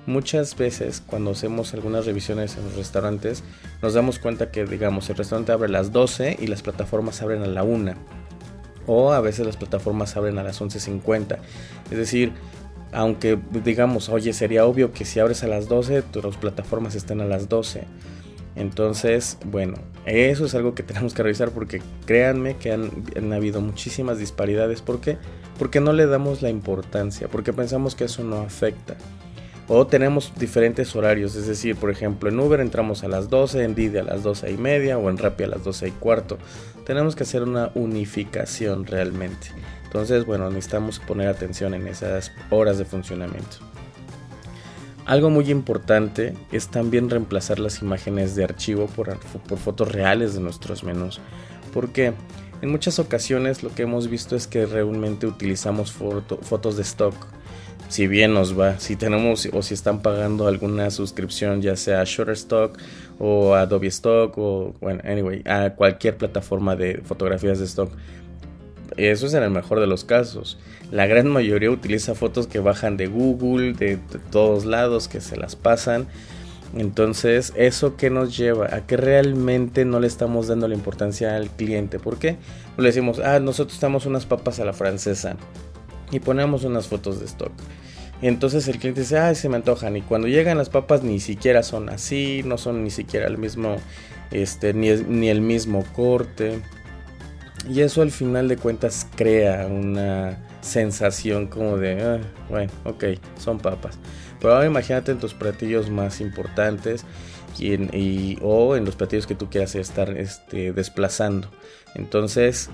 Muchas 0.07 0.57
veces 0.57 1.01
cuando 1.07 1.31
hacemos 1.31 1.73
algunas 1.73 2.05
revisiones 2.05 2.57
en 2.57 2.65
los 2.65 2.75
restaurantes 2.75 3.45
nos 3.81 3.95
damos 3.95 4.19
cuenta 4.19 4.51
que 4.51 4.65
digamos 4.65 5.09
el 5.09 5.15
restaurante 5.15 5.53
abre 5.53 5.69
a 5.69 5.71
las 5.71 5.93
12 5.93 6.37
y 6.41 6.49
las 6.49 6.63
plataformas 6.63 7.23
abren 7.23 7.45
a 7.45 7.47
la 7.47 7.63
1. 7.63 7.93
O 8.89 9.13
a 9.13 9.21
veces 9.21 9.47
las 9.47 9.57
plataformas 9.57 10.17
abren 10.17 10.37
a 10.39 10.43
las 10.43 10.61
11.50. 10.61 11.39
Es 11.93 11.97
decir, 11.97 12.33
aunque 12.91 13.39
digamos, 13.63 14.09
oye, 14.09 14.33
sería 14.33 14.67
obvio 14.67 14.93
que 14.93 15.05
si 15.05 15.21
abres 15.21 15.45
a 15.45 15.47
las 15.47 15.69
12, 15.69 16.03
tus 16.03 16.37
plataformas 16.37 16.97
estén 16.97 17.21
a 17.21 17.25
las 17.25 17.49
12. 17.49 17.85
Entonces, 18.57 19.37
bueno, 19.45 19.75
eso 20.07 20.47
es 20.47 20.55
algo 20.55 20.75
que 20.75 20.83
tenemos 20.83 21.13
que 21.13 21.23
revisar 21.23 21.51
porque 21.51 21.83
créanme 22.07 22.57
que 22.57 22.73
han, 22.73 23.33
habido 23.33 23.61
muchísimas 23.61 24.19
disparidades. 24.19 24.81
¿Por 24.81 25.01
qué? 25.01 25.19
Porque 25.59 25.81
no 25.81 25.93
le 25.93 26.07
damos 26.07 26.43
la 26.43 26.49
importancia, 26.49 27.29
porque 27.29 27.53
pensamos 27.53 27.95
que 27.95 28.05
eso 28.05 28.25
no 28.25 28.41
afecta. 28.41 28.97
O 29.69 29.87
tenemos 29.87 30.33
diferentes 30.39 30.95
horarios, 30.95 31.35
es 31.35 31.49
decir, 31.49 31.75
por 31.75 31.91
ejemplo, 31.91 32.29
en 32.29 32.39
Uber 32.39 32.61
entramos 32.61 33.03
a 33.03 33.09
las 33.09 33.29
12, 33.29 33.65
en 33.65 33.75
Didi 33.75 33.99
a 33.99 34.05
las 34.05 34.23
12 34.23 34.53
y 34.53 34.57
media 34.57 34.97
o 34.97 35.11
en 35.11 35.19
Rappi 35.19 35.43
a 35.43 35.49
las 35.49 35.65
12 35.65 35.89
y 35.89 35.91
cuarto. 35.91 36.39
Tenemos 36.87 37.17
que 37.17 37.25
hacer 37.25 37.43
una 37.43 37.73
unificación 37.75 38.87
realmente. 38.87 39.49
Entonces, 39.85 40.25
bueno, 40.25 40.49
necesitamos 40.51 41.01
poner 41.01 41.27
atención 41.29 41.75
en 41.75 41.89
esas 41.89 42.31
horas 42.51 42.79
de 42.79 42.85
funcionamiento. 42.85 43.57
Algo 45.07 45.31
muy 45.31 45.51
importante 45.53 46.35
es 46.51 46.67
también 46.67 47.09
reemplazar 47.09 47.61
las 47.61 47.81
imágenes 47.81 48.35
de 48.35 48.43
archivo 48.43 48.87
por, 48.87 49.17
fotos 49.57 49.93
reales 49.93 50.35
de 50.35 50.41
nuestros 50.41 50.83
menús. 50.83 51.21
Porque 51.73 52.13
en 52.61 52.71
muchas 52.71 52.99
ocasiones 52.99 53.63
lo 53.63 53.73
que 53.73 53.83
hemos 53.83 54.09
visto 54.09 54.35
es 54.35 54.49
que 54.49 54.67
realmente 54.67 55.29
utilizamos 55.29 55.93
fotos 55.93 56.77
de 56.77 56.83
stock. 56.83 57.15
Si 57.89 58.09
bien 58.09 58.35
nos 58.35 58.59
va, 58.59 58.81
si 58.81 58.97
tenemos 58.97 59.49
o 59.53 59.63
si 59.63 59.75
están 59.75 60.03
pagando 60.03 60.49
alguna 60.49 60.91
suscripción, 60.91 61.63
ya 61.63 61.77
sea 61.77 62.01
a 62.01 62.05
Shutterstock 62.05 62.77
o 63.21 63.55
Adobe 63.55 63.87
Stock 63.87 64.37
o, 64.37 64.75
bueno, 64.81 65.01
anyway, 65.05 65.41
a 65.47 65.71
cualquier 65.71 66.17
plataforma 66.17 66.75
de 66.75 67.01
fotografías 67.05 67.61
de 67.61 67.67
stock 67.67 67.93
eso 68.97 69.27
es 69.27 69.35
en 69.35 69.43
el 69.43 69.51
mejor 69.51 69.81
de 69.81 69.87
los 69.87 70.05
casos. 70.05 70.59
La 70.91 71.07
gran 71.07 71.27
mayoría 71.29 71.71
utiliza 71.71 72.15
fotos 72.15 72.47
que 72.47 72.61
bajan 72.61 72.97
de 72.97 73.07
Google, 73.07 73.73
de, 73.73 73.99
todos 74.31 74.65
lados, 74.65 75.09
que 75.09 75.21
se 75.21 75.37
las 75.37 75.57
pasan. 75.57 76.07
Entonces, 76.77 77.53
¿eso 77.57 77.97
qué 77.97 78.11
nos 78.11 78.37
lleva? 78.37 78.75
A 78.75 78.87
que 78.87 78.97
realmente 78.97 79.85
no 79.85 80.01
le 80.01 80.07
estamos 80.07 80.49
dando 80.49 80.69
la 80.69 80.75
importancia 80.75 81.37
al 81.37 81.51
cliente. 81.51 81.99
¿Por 81.99 82.19
qué? 82.19 82.37
Pues 82.75 82.83
le 82.83 82.89
decimos, 82.89 83.19
ah, 83.21 83.41
nosotros 83.41 83.75
estamos 83.75 84.07
unas 84.07 84.27
papas 84.27 84.61
a 84.61 84.65
la 84.65 84.73
francesa 84.73 85.37
y 86.11 86.21
ponemos 86.21 86.65
unas 86.65 86.87
fotos 86.87 87.19
de 87.21 87.27
stock. 87.27 87.53
Entonces 88.23 88.67
el 88.69 88.79
cliente 88.79 89.01
dice, 89.01 89.19
ay, 89.19 89.35
se 89.35 89.49
me 89.49 89.57
antojan. 89.57 89.97
Y 89.97 90.03
cuando 90.03 90.29
llegan 90.29 90.57
las 90.57 90.71
papas 90.71 91.03
ni 91.03 91.21
siquiera 91.21 91.63
son 91.63 91.89
así, 91.89 92.43
no 92.45 92.59
son 92.59 92.83
ni 92.85 92.91
siquiera 92.91 93.27
el 93.27 93.39
mismo, 93.39 93.77
este, 94.31 94.73
ni, 94.73 94.91
ni 94.91 95.29
el 95.29 95.41
mismo 95.41 95.85
corte. 95.95 96.63
Y 97.69 97.81
eso 97.81 98.03
al 98.03 98.11
final 98.11 98.49
de 98.49 98.57
cuentas 98.57 99.07
crea 99.17 99.67
una 99.67 100.39
sensación 100.61 101.47
como 101.49 101.77
de, 101.79 102.01
ah, 102.03 102.21
bueno, 102.49 102.71
ok, 102.85 103.05
son 103.39 103.59
papas. 103.59 103.99
Pero 104.41 104.55
ahora 104.55 104.67
imagínate 104.67 105.13
en 105.13 105.19
tus 105.19 105.35
platillos 105.35 105.91
más 105.91 106.21
importantes 106.21 107.05
y, 107.59 108.39
o 108.43 108.77
en 108.77 108.85
los 108.85 108.97
platillos 108.97 109.27
que 109.27 109.35
tú 109.35 109.49
quieras 109.51 109.75
estar 109.75 110.11
este, 110.11 110.73
desplazando. 110.73 111.51
Entonces 111.95 112.71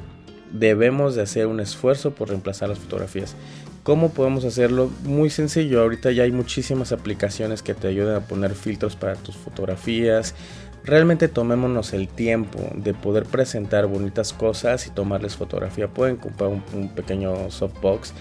debemos 0.53 1.15
de 1.15 1.23
hacer 1.23 1.47
un 1.47 1.61
esfuerzo 1.61 2.15
por 2.15 2.29
reemplazar 2.29 2.69
las 2.69 2.79
fotografías. 2.79 3.35
¿Cómo 3.83 4.11
podemos 4.11 4.45
hacerlo? 4.45 4.91
Muy 5.03 5.29
sencillo, 5.29 5.81
ahorita 5.81 6.13
ya 6.13 6.23
hay 6.23 6.31
muchísimas 6.31 6.93
aplicaciones 6.93 7.63
que 7.63 7.75
te 7.75 7.89
ayudan 7.89 8.15
a 8.15 8.21
poner 8.21 8.55
filtros 8.55 8.95
para 8.95 9.17
tus 9.17 9.37
fotografías. 9.37 10.37
Realmente 10.85 11.29
tomémonos 11.29 11.93
el 11.93 12.09
tiempo 12.09 12.59
de 12.75 12.93
poder 12.93 13.25
presentar 13.25 13.87
bonitas 13.87 14.33
cosas 14.33 14.87
y 14.87 14.91
tomarles 14.91 15.37
fotografía. 15.37 15.87
Pueden 15.89 16.17
comprar 16.17 16.51
un, 16.51 16.89
pequeño 16.89 17.51
softbox 17.51 18.13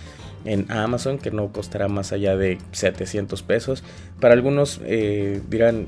en 0.45 0.71
Amazon 0.71 1.17
que 1.17 1.31
no 1.31 1.51
costará 1.51 1.87
más 1.87 2.11
allá 2.11 2.37
de 2.37 2.59
700 2.71 3.41
pesos. 3.41 3.83
Para 4.19 4.35
algunos 4.35 4.79
eh, 4.83 5.41
dirán, 5.49 5.87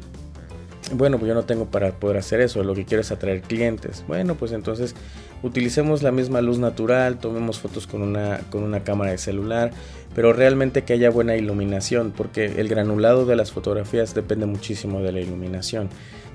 bueno, 0.92 1.18
pues 1.18 1.30
yo 1.30 1.36
no 1.36 1.44
tengo 1.44 1.66
para 1.66 1.92
poder 1.92 2.18
hacer 2.18 2.42
eso, 2.42 2.64
lo 2.64 2.74
que 2.74 2.86
quiero 2.86 3.02
es 3.02 3.12
atraer 3.12 3.42
clientes. 3.42 4.04
Bueno, 4.08 4.36
pues 4.36 4.52
entonces 4.52 4.96
utilicemos 5.42 6.04
la 6.04 6.12
misma 6.12 6.42
luz 6.42 6.60
natural, 6.60 7.20
tomemos 7.20 7.60
fotos 7.60 7.88
con 7.88 8.02
una, 8.02 8.40
con 8.50 8.64
una 8.64 8.84
cámara 8.84 9.12
de 9.12 9.18
celular, 9.18 9.72
pero 10.16 10.34
realmente 10.34 10.84
que 10.84 10.94
haya 10.94 11.10
buena 11.10 11.36
iluminación, 11.36 12.14
porque 12.16 12.46
el 12.46 12.68
granulado 12.68 13.26
de 13.26 13.36
las 13.36 13.52
fotografías 13.52 14.14
depende 14.14 14.46
muchísimo 14.46 15.02
de 15.02 15.12
la 15.12 15.22
iluminación. 15.22 15.90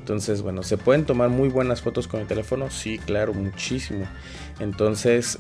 Entonces, 0.09 0.41
bueno, 0.41 0.63
¿se 0.63 0.79
pueden 0.79 1.05
tomar 1.05 1.29
muy 1.29 1.51
buenas 1.51 1.83
fotos 1.83 2.09
con 2.09 2.21
el 2.21 2.27
teléfono? 2.27 2.71
Sí, 2.71 2.99
claro, 2.99 3.35
muchísimo. 3.35 4.07
Entonces, 4.59 5.39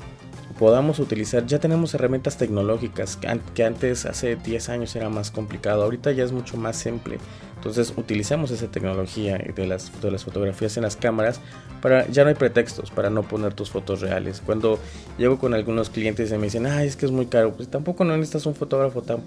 podamos 0.59 0.99
utilizar, 0.99 1.47
ya 1.47 1.61
tenemos 1.61 1.95
herramientas 1.95 2.37
tecnológicas 2.37 3.17
que 3.17 3.65
antes, 3.65 4.05
hace 4.05 4.37
10 4.37 4.69
años 4.69 4.97
era 4.97 5.09
más 5.09 5.31
complicado, 5.31 5.85
ahorita 5.85 6.13
ya 6.13 6.25
es 6.25 6.33
mucho 6.33 6.57
más 6.57 6.77
simple. 6.77 7.19
Entonces 7.57 7.93
utilizamos 7.97 8.53
esa 8.53 8.71
tecnología 8.71 9.37
de 9.37 9.67
las, 9.67 10.01
de 10.01 10.11
las 10.13 10.25
fotografías 10.25 10.77
en 10.77 10.85
las 10.85 10.95
cámaras 10.95 11.41
para, 11.83 12.07
ya 12.07 12.23
no 12.23 12.29
hay 12.29 12.37
pretextos 12.37 12.93
para 12.93 13.11
no 13.11 13.25
poner 13.25 13.55
tus 13.55 13.71
fotos 13.71 14.01
reales. 14.01 14.41
Cuando 14.45 14.79
llego 15.17 15.39
con 15.39 15.55
algunos 15.55 15.91
clientes 15.91 16.31
y 16.31 16.37
me 16.37 16.45
dicen, 16.45 16.67
ay, 16.67 16.87
es 16.87 16.95
que 16.95 17.07
es 17.07 17.13
muy 17.13 17.27
caro, 17.27 17.53
pues 17.55 17.69
tampoco 17.69 18.05
necesitas 18.05 18.47
un 18.47 18.55
fotógrafo 18.55 19.03
tan 19.03 19.23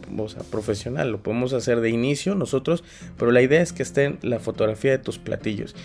profesional, 0.49 1.11
lo 1.11 1.21
podemos 1.21 1.51
hacer 1.51 1.81
de 1.81 1.89
inicio 1.89 2.35
nosotros, 2.35 2.85
pero 3.17 3.31
la 3.31 3.41
idea 3.41 3.61
es 3.61 3.73
que 3.73 3.83
esté 3.83 4.17
la 4.21 4.39
fotografía 4.39 4.91
de 4.91 4.99
tus 4.99 5.17
platillos. 5.17 5.75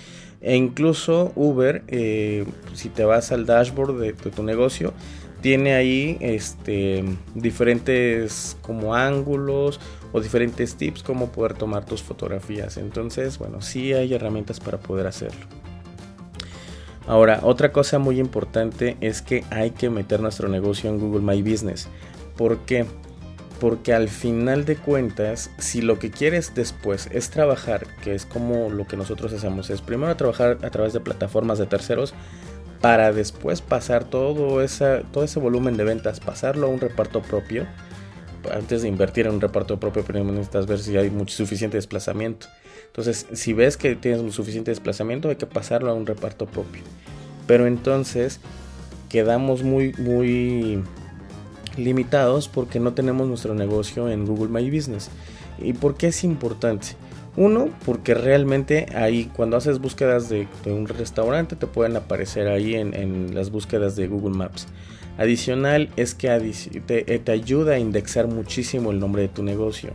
E 0.41 0.55
incluso 0.55 1.33
Uber, 1.35 1.83
eh, 1.89 2.47
si 2.75 2.91
te 2.91 3.05
vas 3.05 3.33
al 3.33 3.47
dashboard 3.47 3.99
de 3.99 4.13
tu 4.13 4.43
negocio, 4.45 4.93
tiene 5.41 5.75
ahí 5.75 6.17
este, 6.21 7.05
diferentes 7.35 8.57
como 8.63 8.95
ángulos 8.95 9.81
o 10.13 10.21
diferentes 10.21 10.77
tips 10.77 11.03
como 11.03 11.31
poder 11.31 11.55
tomar 11.55 11.85
tus 11.85 12.03
fotografías. 12.03 12.77
Entonces, 12.77 13.39
bueno, 13.39 13.61
sí 13.61 13.93
hay 13.93 14.15
herramientas 14.15 14.61
para 14.61 14.79
poder 14.79 15.07
hacerlo. 15.07 15.47
Ahora, 17.07 17.41
otra 17.43 17.71
cosa 17.71 17.99
muy 17.99 18.19
importante 18.19 18.97
es 19.01 19.23
que 19.23 19.45
hay 19.51 19.71
que 19.71 19.91
meter 19.91 20.21
nuestro 20.21 20.49
negocio 20.49 20.91
en 20.91 20.99
Google 20.99 21.21
My 21.21 21.41
Business. 21.41 21.89
¿Por 22.37 22.59
qué? 22.61 22.85
Porque 23.61 23.95
al 23.95 24.09
final 24.09 24.65
de 24.65 24.77
cuentas, 24.77 25.51
si 25.59 25.83
lo 25.83 25.99
que 25.99 26.11
quieres 26.11 26.55
después 26.55 27.09
es 27.13 27.31
trabajar, 27.31 27.87
que 28.03 28.15
es 28.15 28.27
como 28.27 28.71
lo 28.71 28.87
que 28.87 28.97
nosotros 28.97 29.33
hacemos, 29.33 29.71
es 29.71 29.81
primero 29.83 30.17
trabajar 30.17 30.59
a 30.63 30.71
través 30.71 30.93
de 30.93 31.01
plataformas 31.01 31.59
de 31.59 31.67
terceros, 31.67 32.13
para 32.81 33.13
después 33.13 33.63
pasar 33.63 34.05
todo, 34.05 34.65
todo 35.13 35.25
ese 35.25 35.39
volumen 35.39 35.77
de 35.77 35.85
ventas, 35.85 36.21
pasarlo 36.21 36.67
a 36.67 36.71
un 36.71 36.81
reparto 36.81 37.23
propio. 37.23 37.67
Antes 38.53 38.83
de 38.83 38.89
invertir 38.89 39.27
en 39.27 39.35
un 39.35 39.41
reparto 39.41 39.81
propio, 39.81 40.05
primero 40.05 40.31
necesitas 40.31 40.67
ver 40.67 40.79
si 40.79 40.97
hay 40.97 41.13
suficiente 41.27 41.77
desplazamiento. 41.77 42.47
Entonces, 42.87 43.27
si 43.33 43.53
ves 43.53 43.77
que 43.77 43.97
tienes 43.97 44.33
suficiente 44.33 44.71
desplazamiento, 44.71 45.29
hay 45.29 45.37
que 45.37 45.47
pasarlo 45.47 45.91
a 45.91 45.95
un 45.95 46.07
reparto 46.07 46.47
propio. 46.47 46.83
Pero 47.47 47.67
entonces 47.67 48.41
quedamos 49.09 49.63
muy, 49.63 49.93
muy 49.99 50.83
limitados 51.77 52.49
porque 52.49 52.81
no 52.81 52.95
tenemos 52.95 53.29
nuestro 53.29 53.55
negocio 53.55 54.09
en 54.09 54.27
Google 54.27 54.49
My 54.49 54.71
Business. 54.71 55.11
¿Y 55.59 55.73
por 55.73 55.97
qué 55.97 56.09
es 56.09 56.25
importante? 56.25 56.89
Uno, 57.37 57.69
porque 57.85 58.15
realmente 58.15 58.87
ahí 58.95 59.31
cuando 59.37 59.59
haces 59.59 59.79
búsquedas 59.79 60.31
de, 60.31 60.49
un 60.65 60.89
restaurante 60.89 61.55
te 61.55 61.67
pueden 61.67 61.97
aparecer 61.97 62.49
ahí 62.49 62.75
en, 62.75 63.35
las 63.35 63.51
búsquedas 63.51 63.95
de 63.95 64.07
Google 64.07 64.37
Maps. 64.37 64.67
Adicional 65.19 65.91
es 65.97 66.15
que 66.15 66.29
te, 66.87 67.03
te, 67.19 67.33
ayuda 67.33 67.75
a 67.75 67.79
indexar 67.79 68.27
muchísimo 68.27 68.91
el 68.91 69.01
nombre 69.01 69.23
de 69.23 69.29
tu 69.29 69.43
negocio. 69.43 69.95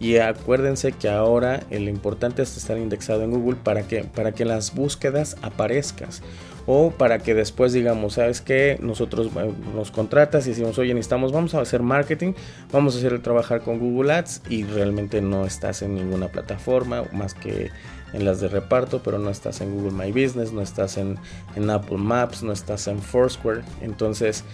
Y 0.00 0.18
acuérdense 0.18 0.92
que 0.92 1.08
ahora 1.08 1.60
lo 1.70 1.90
importante 1.90 2.42
es 2.42 2.56
estar 2.56 2.78
indexado 2.78 3.22
en 3.22 3.32
Google 3.32 3.58
para 3.62 3.82
que, 3.82 4.04
para 4.04 4.32
que 4.32 4.44
las 4.44 4.74
búsquedas 4.74 5.36
aparezcas 5.42 6.22
o 6.70 6.90
para 6.90 7.18
que 7.18 7.34
después 7.34 7.72
digamos, 7.72 8.14
sabes 8.14 8.42
que 8.42 8.76
nosotros 8.82 9.28
eh, 9.28 9.52
nos 9.74 9.90
contratas 9.90 10.46
y 10.46 10.50
decimos, 10.50 10.78
oye, 10.78 10.92
necesitamos, 10.92 11.32
vamos 11.32 11.54
a 11.54 11.62
hacer 11.62 11.82
marketing, 11.82 12.34
vamos 12.70 12.94
a 12.94 12.98
hacer 12.98 13.22
trabajar 13.22 13.62
con 13.62 13.78
Google 13.78 14.12
Ads 14.12 14.42
y 14.50 14.64
realmente 14.64 15.22
no 15.22 15.46
estás 15.46 15.80
en 15.80 15.94
ninguna 15.94 16.28
plataforma 16.28 17.04
más 17.10 17.32
que 17.32 17.70
en 18.12 18.26
las 18.26 18.40
de 18.40 18.48
reparto, 18.48 19.02
pero 19.02 19.18
no 19.18 19.30
estás 19.30 19.62
en 19.62 19.72
Google 19.72 19.92
My 19.92 20.12
Business, 20.12 20.52
no 20.52 20.60
estás 20.60 20.98
en, 20.98 21.16
en 21.56 21.70
Apple 21.70 21.96
Maps, 21.96 22.42
no 22.42 22.52
estás 22.52 22.86
en 22.86 23.00
Foursquare, 23.00 23.62
entonces 23.80 24.44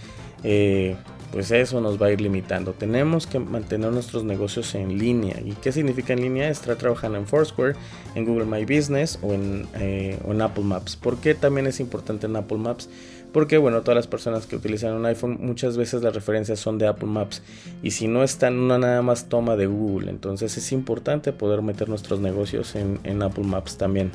eh, 0.45 0.95
pues 1.35 1.51
eso 1.51 1.81
nos 1.81 2.01
va 2.01 2.07
a 2.07 2.13
ir 2.13 2.21
limitando. 2.21 2.75
Tenemos 2.75 3.27
que 3.27 3.41
mantener 3.41 3.91
nuestros 3.91 4.23
negocios 4.23 4.73
en 4.77 4.97
línea. 4.97 5.41
¿Y 5.45 5.51
qué 5.55 5.73
significa 5.73 6.13
en 6.13 6.21
línea? 6.21 6.49
Estar 6.49 6.77
trabajando 6.77 7.19
en 7.19 7.27
Foursquare, 7.27 7.75
en 8.15 8.25
Google 8.25 8.45
My 8.45 8.65
Business 8.65 9.19
o 9.21 9.33
en, 9.33 9.67
eh, 9.75 10.17
Apple 10.41 10.63
Maps. 10.63 10.95
¿Por 10.95 11.17
qué 11.17 11.35
también 11.35 11.67
es 11.67 11.81
importante 11.81 12.27
en 12.27 12.37
Apple 12.37 12.59
Maps? 12.59 12.89
Porque 13.33 13.59
bueno, 13.59 13.81
todas 13.81 13.97
las 13.97 14.07
personas 14.07 14.47
que 14.47 14.55
utilizan 14.55 14.93
un 14.93 15.07
iPhone 15.07 15.39
muchas 15.41 15.77
veces 15.77 16.05
las 16.05 16.15
referencias 16.15 16.61
son 16.61 16.79
de 16.79 16.87
Apple 16.87 17.09
Maps 17.09 17.43
y 17.83 17.91
si 17.91 18.07
no 18.07 18.23
están 18.23 18.57
una 18.57 18.79
nada 18.79 19.03
más 19.03 19.29
toma 19.29 19.57
de 19.57 19.67
Google. 19.67 20.11
Entonces 20.11 20.57
es 20.57 20.71
importante 20.71 21.33
poder 21.33 21.63
meter 21.63 21.89
nuestros 21.89 22.21
negocios 22.21 22.77
en 22.77 23.23
Apple 23.25 23.43
Maps 23.43 23.77
también. 23.77 24.13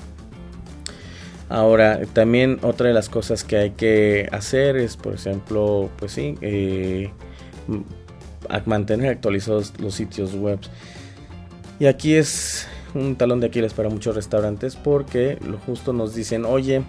Ahora, 1.50 2.02
también 2.14 2.60
otra 2.62 2.88
de 2.88 2.94
las 2.94 3.10
cosas 3.10 3.44
que 3.44 3.58
hay 3.58 3.72
que 3.72 4.30
hacer 4.32 4.78
es, 4.78 4.96
por 4.96 5.16
ejemplo, 5.16 5.90
pues 5.98 6.12
sí, 6.12 6.36
eh, 6.42 7.12
mantener 8.66 9.10
actualizados 9.10 9.74
los 9.80 9.96
sitios 9.96 10.36
web. 10.36 10.60
Y 11.80 11.88
aquí 11.88 12.14
es 12.14 12.68
un 12.94 13.16
talón 13.16 13.40
de 13.40 13.48
Aquiles 13.48 13.74
para 13.74 13.90
muchos 13.90 14.16
restaurantes 14.16 14.76
porque 14.76 15.38
lo 15.46 15.58
justo 15.58 15.92
nos 15.92 16.14
dicen, 16.14 16.46
oye, 16.46 16.84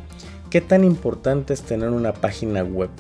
¿qué 0.51 0.61
tan 0.61 0.85
importante 0.85 1.55
es 1.55 1.63
tener 1.63 1.89
una 1.91 2.13
página 2.13 2.63
web? 2.63 2.91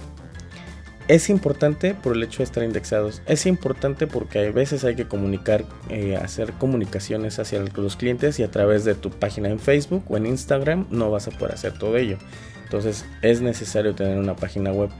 Es 1.11 1.29
importante 1.29 1.95
por 1.95 2.15
el 2.15 2.23
hecho 2.23 2.39
de 2.39 2.45
estar 2.45 2.63
indexados. 2.63 3.21
Es 3.27 3.45
importante 3.45 4.07
porque 4.07 4.47
a 4.47 4.53
veces 4.53 4.85
hay 4.85 4.95
que 4.95 5.09
comunicar, 5.09 5.65
eh, 5.89 6.15
hacer 6.15 6.53
comunicaciones 6.53 7.41
hacia 7.41 7.65
los 7.75 7.97
clientes 7.97 8.39
y 8.39 8.45
a 8.45 8.51
través 8.53 8.85
de 8.85 8.95
tu 8.95 9.11
página 9.11 9.49
en 9.49 9.59
Facebook 9.59 10.05
o 10.09 10.17
en 10.17 10.27
Instagram 10.27 10.87
no 10.89 11.11
vas 11.11 11.27
a 11.27 11.33
poder 11.33 11.55
hacer 11.55 11.77
todo 11.77 11.97
ello. 11.97 12.17
Entonces 12.63 13.05
es 13.23 13.41
necesario 13.41 13.93
tener 13.97 14.19
una 14.19 14.37
página 14.37 14.71
web. 14.71 14.91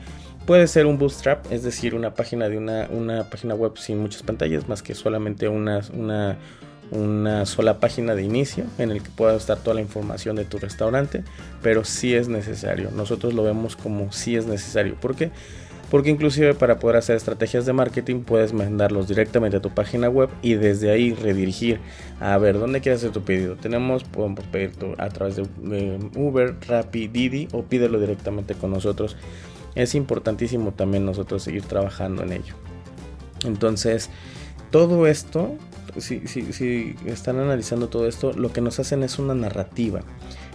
Puede 0.47 0.67
ser 0.67 0.87
un 0.87 0.99
bootstrap, 0.99 1.47
es 1.53 1.63
decir, 1.63 1.95
una 1.95 2.13
página 2.13 2.49
de 2.49 2.59
una, 2.59 2.89
una 2.91 3.31
página 3.31 3.55
web 3.55 3.79
sin 3.79 4.01
muchas 4.01 4.25
pantallas, 4.25 4.69
más 4.69 4.83
que 4.83 4.97
solamente 4.97 5.47
una, 5.47 5.81
una, 5.93 6.39
una 6.91 7.47
sola 7.47 7.79
página 7.79 8.17
de 8.17 8.25
inicio 8.25 8.65
en 8.79 8.91
el 8.91 9.01
que 9.01 9.11
pueda 9.11 9.37
estar 9.37 9.59
toda 9.59 9.75
la 9.75 9.81
información 9.81 10.35
de 10.35 10.45
tu 10.45 10.59
restaurante, 10.59 11.23
pero 11.63 11.85
sí 11.85 12.17
es 12.17 12.27
necesario. 12.27 12.91
Nosotros 12.91 13.33
lo 13.33 13.45
vemos 13.45 13.77
como 13.77 14.11
sí 14.11 14.35
es 14.35 14.47
necesario. 14.47 14.97
¿Por 14.97 15.15
qué? 15.15 15.31
Inclusive 16.09 16.55
para 16.55 16.79
poder 16.79 16.97
hacer 16.97 17.17
estrategias 17.17 17.67
de 17.67 17.73
marketing 17.73 18.21
puedes 18.21 18.53
mandarlos 18.53 19.09
directamente 19.09 19.57
a 19.57 19.61
tu 19.61 19.71
página 19.71 20.09
web 20.09 20.31
y 20.41 20.55
desde 20.55 20.91
ahí 20.91 21.13
redirigir 21.15 21.81
a 22.21 22.39
ver 22.39 22.59
dónde 22.59 22.81
quieres 22.81 23.01
hacer 23.01 23.13
tu 23.13 23.23
pedido. 23.23 23.57
Tenemos, 23.57 24.05
podemos 24.05 24.45
pedir 24.47 24.73
a 24.99 25.09
través 25.09 25.37
de 25.37 25.49
Uber, 26.15 26.57
Rappi, 26.69 27.09
Didi 27.09 27.49
o 27.53 27.65
pídelo 27.65 27.99
directamente 27.99 28.55
con 28.55 28.71
nosotros. 28.71 29.17
Es 29.75 29.95
importantísimo 29.95 30.73
también 30.73 31.05
nosotros 31.05 31.43
seguir 31.43 31.65
trabajando 31.65 32.23
en 32.23 32.33
ello. 32.33 32.55
Entonces, 33.45 34.11
todo 34.71 35.07
esto, 35.07 35.57
si, 35.99 36.27
si 36.29 36.95
están 37.07 37.39
analizando 37.39 37.89
todo 37.89 38.07
esto, 38.07 38.33
lo 38.33 38.53
que 38.53 38.61
nos 38.61 38.79
hacen 38.79 39.03
es 39.03 39.19
una 39.19 39.35
narrativa. 39.35 40.03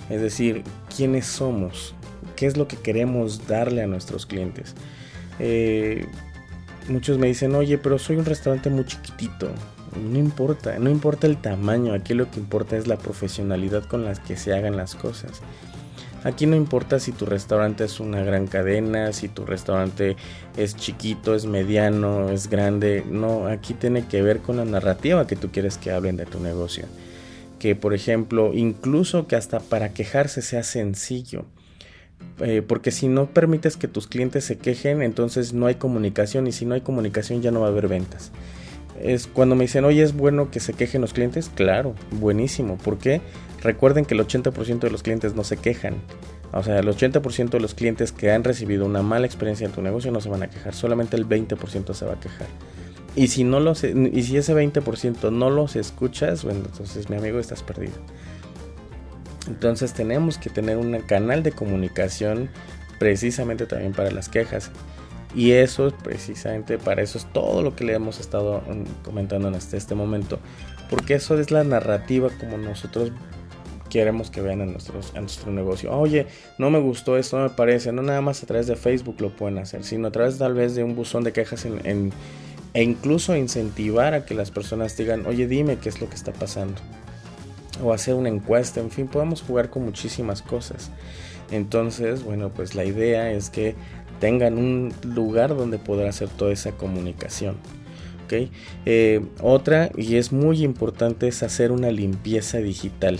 Es 0.09 0.21
decir, 0.21 0.63
quiénes 0.95 1.25
somos, 1.25 1.95
qué 2.35 2.45
es 2.45 2.57
lo 2.57 2.67
que 2.67 2.77
queremos 2.77 3.47
darle 3.47 3.81
a 3.81 3.87
nuestros 3.87 4.25
clientes. 4.25 4.75
Eh, 5.39 6.05
muchos 6.87 7.17
me 7.17 7.27
dicen, 7.27 7.55
oye, 7.55 7.77
pero 7.77 7.99
soy 7.99 8.17
un 8.17 8.25
restaurante 8.25 8.69
muy 8.69 8.85
chiquitito. 8.85 9.49
No 10.11 10.19
importa, 10.19 10.77
no 10.77 10.89
importa 10.89 11.25
el 11.27 11.37
tamaño, 11.37 11.93
aquí 11.93 12.13
lo 12.13 12.29
que 12.29 12.39
importa 12.39 12.75
es 12.75 12.87
la 12.87 12.97
profesionalidad 12.97 13.85
con 13.85 14.03
la 14.03 14.13
que 14.13 14.35
se 14.35 14.53
hagan 14.53 14.75
las 14.75 14.95
cosas. 14.95 15.41
Aquí 16.25 16.47
no 16.47 16.55
importa 16.55 16.99
si 16.99 17.11
tu 17.11 17.27
restaurante 17.27 17.83
es 17.83 17.99
una 17.99 18.23
gran 18.23 18.47
cadena, 18.47 19.13
si 19.13 19.27
tu 19.27 19.45
restaurante 19.45 20.15
es 20.57 20.75
chiquito, 20.75 21.35
es 21.35 21.45
mediano, 21.45 22.31
es 22.31 22.49
grande. 22.49 23.05
No, 23.07 23.45
aquí 23.45 23.75
tiene 23.75 24.07
que 24.07 24.23
ver 24.23 24.39
con 24.39 24.57
la 24.57 24.65
narrativa 24.65 25.27
que 25.27 25.35
tú 25.35 25.51
quieres 25.51 25.77
que 25.77 25.91
hablen 25.91 26.17
de 26.17 26.25
tu 26.25 26.39
negocio. 26.39 26.85
Que 27.59 27.75
por 27.75 27.93
ejemplo, 27.93 28.55
incluso 28.55 29.27
que 29.27 29.35
hasta 29.35 29.59
para 29.59 29.93
quejarse 29.93 30.41
sea 30.41 30.63
sencillo. 30.63 31.45
Eh, 32.39 32.61
porque 32.67 32.91
si 32.91 33.07
no 33.07 33.27
permites 33.27 33.77
que 33.77 33.87
tus 33.87 34.07
clientes 34.07 34.43
se 34.43 34.57
quejen, 34.57 35.01
entonces 35.01 35.53
no 35.53 35.67
hay 35.67 35.75
comunicación 35.75 36.47
y 36.47 36.51
si 36.51 36.65
no 36.65 36.75
hay 36.75 36.81
comunicación 36.81 37.41
ya 37.41 37.51
no 37.51 37.61
va 37.61 37.67
a 37.67 37.69
haber 37.69 37.87
ventas. 37.87 38.31
Es 39.01 39.27
cuando 39.27 39.55
me 39.55 39.65
dicen, 39.65 39.85
oye, 39.85 40.03
es 40.03 40.13
bueno 40.15 40.51
que 40.51 40.59
se 40.59 40.73
quejen 40.73 41.01
los 41.01 41.13
clientes, 41.13 41.49
claro, 41.53 41.95
buenísimo. 42.11 42.77
¿Por 42.77 42.97
qué? 42.97 43.21
Recuerden 43.61 44.05
que 44.05 44.13
el 44.13 44.21
80% 44.21 44.79
de 44.79 44.89
los 44.89 45.03
clientes 45.03 45.33
no 45.33 45.43
se 45.43 45.57
quejan. 45.57 45.95
O 46.53 46.63
sea, 46.63 46.79
el 46.79 46.87
80% 46.87 47.49
de 47.49 47.59
los 47.59 47.73
clientes 47.73 48.11
que 48.11 48.31
han 48.31 48.43
recibido 48.43 48.85
una 48.85 49.01
mala 49.01 49.25
experiencia 49.25 49.65
en 49.65 49.73
tu 49.73 49.81
negocio 49.81 50.11
no 50.11 50.21
se 50.21 50.29
van 50.29 50.43
a 50.43 50.49
quejar, 50.49 50.73
solamente 50.73 51.17
el 51.17 51.27
20% 51.27 51.93
se 51.93 52.05
va 52.05 52.13
a 52.13 52.19
quejar. 52.19 52.47
Y 53.15 53.27
si, 53.27 53.43
no 53.43 53.59
los, 53.59 53.83
y 53.83 54.23
si 54.23 54.37
ese 54.37 54.53
20% 54.53 55.31
no 55.31 55.49
los 55.49 55.75
escuchas, 55.75 56.43
bueno, 56.43 56.61
entonces 56.65 57.09
mi 57.09 57.15
amigo 57.15 57.39
estás 57.39 57.63
perdido. 57.63 57.93
Entonces 59.47 59.93
tenemos 59.93 60.37
que 60.37 60.49
tener 60.49 60.77
un 60.77 60.99
canal 61.01 61.43
de 61.43 61.51
comunicación 61.51 62.49
precisamente 62.99 63.65
también 63.65 63.93
para 63.93 64.11
las 64.11 64.29
quejas. 64.29 64.71
Y 65.35 65.51
eso, 65.51 65.93
precisamente 66.03 66.77
para 66.77 67.01
eso 67.01 67.17
es 67.17 67.25
todo 67.33 67.61
lo 67.61 67.75
que 67.75 67.83
le 67.83 67.93
hemos 67.93 68.19
estado 68.19 68.61
mm, 68.61 69.03
comentando 69.03 69.49
en 69.49 69.55
este, 69.55 69.77
este 69.77 69.93
momento. 69.93 70.39
Porque 70.89 71.15
eso 71.15 71.39
es 71.39 71.51
la 71.51 71.63
narrativa 71.63 72.29
como 72.39 72.57
nosotros 72.57 73.11
queremos 73.89 74.29
que 74.29 74.41
vean 74.41 74.61
en, 74.61 74.71
nuestros, 74.71 75.13
nuestro 75.13 75.51
negocio. 75.51 75.91
Oye, 75.97 76.27
no 76.57 76.69
me 76.69 76.79
gustó 76.79 77.17
esto, 77.17 77.37
no 77.37 77.43
me 77.43 77.49
parece. 77.49 77.91
No 77.91 78.01
nada 78.01 78.21
más 78.21 78.43
a 78.43 78.45
través 78.45 78.67
de 78.67 78.75
Facebook 78.75 79.17
lo 79.19 79.29
pueden 79.35 79.57
hacer, 79.57 79.83
sino 79.83 80.07
a 80.07 80.11
través 80.11 80.37
tal 80.37 80.53
vez 80.53 80.75
de 80.75 80.83
un 80.83 80.95
buzón 80.95 81.23
de 81.23 81.33
quejas 81.33 81.65
e 81.65 82.83
incluso 82.83 83.35
incentivar 83.37 84.13
a 84.13 84.25
que 84.25 84.35
las 84.35 84.51
personas 84.51 84.97
digan, 84.97 85.25
oye, 85.25 85.47
dime 85.47 85.77
qué 85.77 85.89
es 85.89 86.01
lo 86.01 86.09
que 86.09 86.15
está 86.15 86.33
pasando. 86.33 86.75
O 87.83 87.93
hacer 87.93 88.15
una 88.15 88.29
encuesta, 88.29 88.79
en 88.79 88.91
fin, 88.91 89.07
podemos 89.07 89.41
jugar 89.41 89.69
con 89.69 89.83
muchísimas 89.85 90.41
cosas. 90.41 90.91
Entonces, 91.51 92.23
bueno, 92.23 92.49
pues 92.49 92.75
la 92.75 92.85
idea 92.85 93.31
es 93.31 93.49
que 93.49 93.75
tengan 94.19 94.57
un 94.57 94.93
lugar 95.03 95.55
donde 95.55 95.77
poder 95.77 96.07
hacer 96.07 96.29
toda 96.29 96.51
esa 96.51 96.71
comunicación. 96.71 97.57
Eh, 98.85 99.25
otra, 99.41 99.91
y 99.95 100.15
es 100.15 100.31
muy 100.31 100.63
importante, 100.63 101.27
es 101.27 101.43
hacer 101.43 101.71
una 101.71 101.91
limpieza 101.91 102.57
digital. 102.57 103.19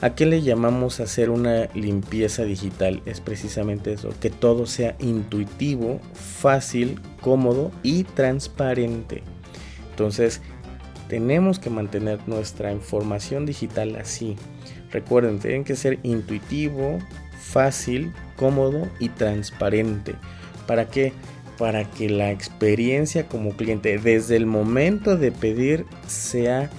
¿A 0.00 0.14
qué 0.14 0.24
le 0.24 0.40
llamamos 0.40 1.00
hacer 1.00 1.28
una 1.28 1.68
limpieza 1.74 2.44
digital? 2.44 3.02
Es 3.04 3.20
precisamente 3.20 3.92
eso, 3.92 4.10
que 4.18 4.30
todo 4.30 4.66
sea 4.66 4.96
intuitivo, 4.98 6.00
fácil, 6.14 6.98
cómodo 7.20 7.70
y 7.82 8.04
transparente. 8.04 9.22
Entonces, 9.90 10.40
tenemos 11.10 11.58
que 11.58 11.70
mantener 11.70 12.20
nuestra 12.28 12.72
información 12.72 13.44
digital 13.44 13.96
así. 13.96 14.36
Recuerden, 14.92 15.40
tienen 15.40 15.64
que 15.64 15.74
ser 15.74 15.98
intuitivo, 16.04 17.00
fácil, 17.36 18.12
cómodo 18.36 18.88
y 19.00 19.08
transparente. 19.08 20.14
¿Para 20.68 20.88
qué? 20.88 21.12
Para 21.58 21.84
que 21.84 22.08
la 22.08 22.30
experiencia 22.30 23.26
como 23.26 23.56
cliente 23.56 23.98
desde 23.98 24.36
el 24.36 24.46
momento 24.46 25.16
de 25.16 25.32
pedir 25.32 25.84
sea 26.06 26.70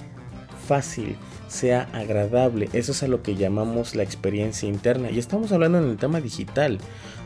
fácil, 0.66 1.14
sea 1.46 1.90
agradable. 1.92 2.70
Eso 2.72 2.92
es 2.92 3.02
a 3.02 3.08
lo 3.08 3.22
que 3.22 3.34
llamamos 3.34 3.94
la 3.94 4.02
experiencia 4.02 4.66
interna. 4.66 5.10
Y 5.10 5.18
estamos 5.18 5.52
hablando 5.52 5.76
en 5.76 5.90
el 5.90 5.98
tema 5.98 6.22
digital. 6.22 6.78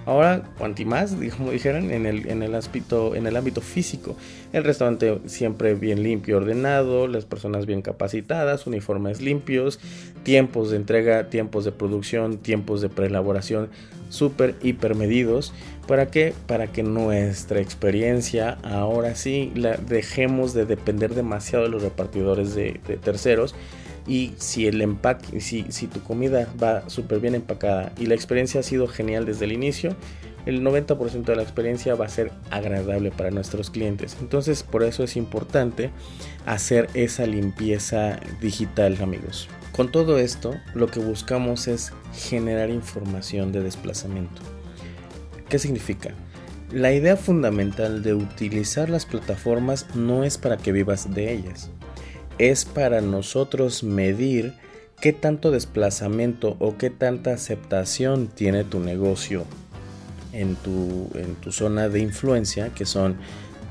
Ahora, 0.07 0.45
cuanti 0.57 0.85
más, 0.85 1.17
como 1.37 1.51
dijeron, 1.51 1.91
en 1.91 2.07
el, 2.07 2.29
en, 2.29 2.43
el 2.43 2.55
ámbito, 2.55 3.61
físico. 3.61 4.17
El 4.53 4.65
restaurante 4.65 5.19
siempre 5.27 5.75
bien 5.75 6.03
limpio, 6.03 6.39
ordenado, 6.39 7.09
las 7.09 7.25
personas 7.25 7.67
bien 7.67 7.83
capacitadas, 7.83 8.67
uniformes 8.67 9.21
limpios, 9.21 9.81
tiempos 10.23 10.71
de 10.71 10.77
entrega, 10.77 11.29
tiempos 11.29 11.65
de 11.65 11.73
producción, 11.73 12.39
tiempos 12.39 12.81
de 12.81 12.89
preelaboración 12.89 13.69
súper, 14.09 14.55
hiper 14.63 14.95
medidos. 14.95 15.53
¿Para 15.87 16.07
qué? 16.11 16.35
Para 16.49 16.67
que 16.67 16.83
nuestra 16.83 17.61
experiencia 17.61 18.59
ahora 18.65 19.15
sí 19.15 19.53
la 19.55 19.77
dejemos 19.77 20.53
de 20.53 20.67
depender 20.67 21.15
demasiado 21.15 21.65
de 21.65 21.71
los 21.71 21.83
repartidores 21.83 22.57
de, 22.57 22.81
terceros 23.03 23.55
y 24.05 24.33
si 24.37 24.67
el 24.67 24.83
empaque, 24.83 25.41
si, 25.41 25.67
si 25.69 25.87
tu 25.87 26.03
comida 26.03 26.49
va 26.61 26.89
súper 26.89 27.21
bien 27.21 27.37
empacada 27.37 27.93
y 27.99 28.07
la 28.07 28.15
experiencia 28.15 28.61
ha 28.61 28.63
sido 28.65 28.89
genial 28.89 29.27
desde 29.27 29.45
el 29.45 29.53
inicio, 29.53 29.95
el 30.45 30.63
90% 30.63 31.25
de 31.25 31.37
la 31.37 31.43
experiencia 31.43 31.95
va 31.95 32.07
a 32.07 32.09
ser 32.09 32.33
agradable 32.51 33.13
para 33.13 33.31
nuestros 33.31 33.71
clientes. 33.71 34.17
Entonces 34.21 34.65
por 34.65 34.83
eso 34.83 35.05
es 35.05 35.17
importante 35.17 35.91
hacer 36.47 36.89
esa 36.95 37.27
limpieza 37.27 38.19
digital 38.41 38.99
amigos. 39.01 39.49
Con 39.71 39.93
todo 39.93 40.19
esto 40.19 40.55
lo 40.75 40.89
que 40.89 40.99
buscamos 40.99 41.69
es 41.69 41.93
generar 42.13 42.71
información 42.71 43.53
de 43.53 43.63
desplazamiento. 43.63 44.43
¿Qué 45.49 45.59
significa? 45.59 46.11
La 46.73 46.93
idea 46.93 47.17
fundamental 47.17 48.03
de 48.03 48.15
utilizar 48.15 48.91
las 48.91 49.07
plataformas 49.07 49.87
no 49.95 50.25
es 50.25 50.39
para 50.39 50.57
que 50.57 50.73
vivas 50.73 51.15
de 51.15 51.33
ellas 51.33 51.71
es 52.39 52.65
para 52.65 53.01
nosotros 53.01 53.83
medir 53.83 54.55
qué 55.01 55.13
tanto 55.13 55.51
desplazamiento 55.51 56.57
o 56.59 56.77
qué 56.77 56.91
tanta 56.91 57.33
aceptación 57.33 58.29
tiene 58.29 58.65
tu 58.65 58.81
negocio 58.81 59.45
en 60.33 60.57
tu, 60.57 61.11
en 61.15 61.35
tu 61.37 61.53
zona 61.53 61.89
de 61.89 62.01
influencia, 62.01 62.71
que 62.75 62.85
son, 62.85 63.17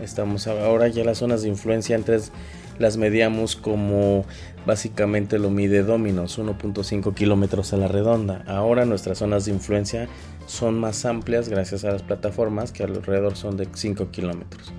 estamos 0.01 0.47
ahora 0.47 0.87
ya 0.87 1.03
las 1.03 1.19
zonas 1.19 1.43
de 1.43 1.49
influencia 1.49 1.95
antes 1.95 2.31
las 2.79 2.97
medíamos 2.97 3.55
como 3.55 4.25
básicamente 4.65 5.39
lo 5.39 5.49
mide 5.49 5.83
Dominos, 5.83 6.37
1.5 6.37 7.13
kilómetros 7.13 7.71
a 7.71 7.77
la 7.77 7.87
redonda. 7.87 8.43
Ahora 8.47 8.85
nuestras 8.85 9.19
zonas 9.19 9.45
de 9.45 9.51
influencia 9.51 10.09
son 10.45 10.79
más 10.79 11.05
amplias 11.05 11.49
gracias 11.49 11.83
a 11.85 11.91
las 11.91 12.03
plataformas 12.03 12.71
que 12.71 12.83
alrededor 12.83 13.35
son 13.35 13.57
de 13.57 13.67
5 13.71 14.11
kilómetros. 14.11 14.71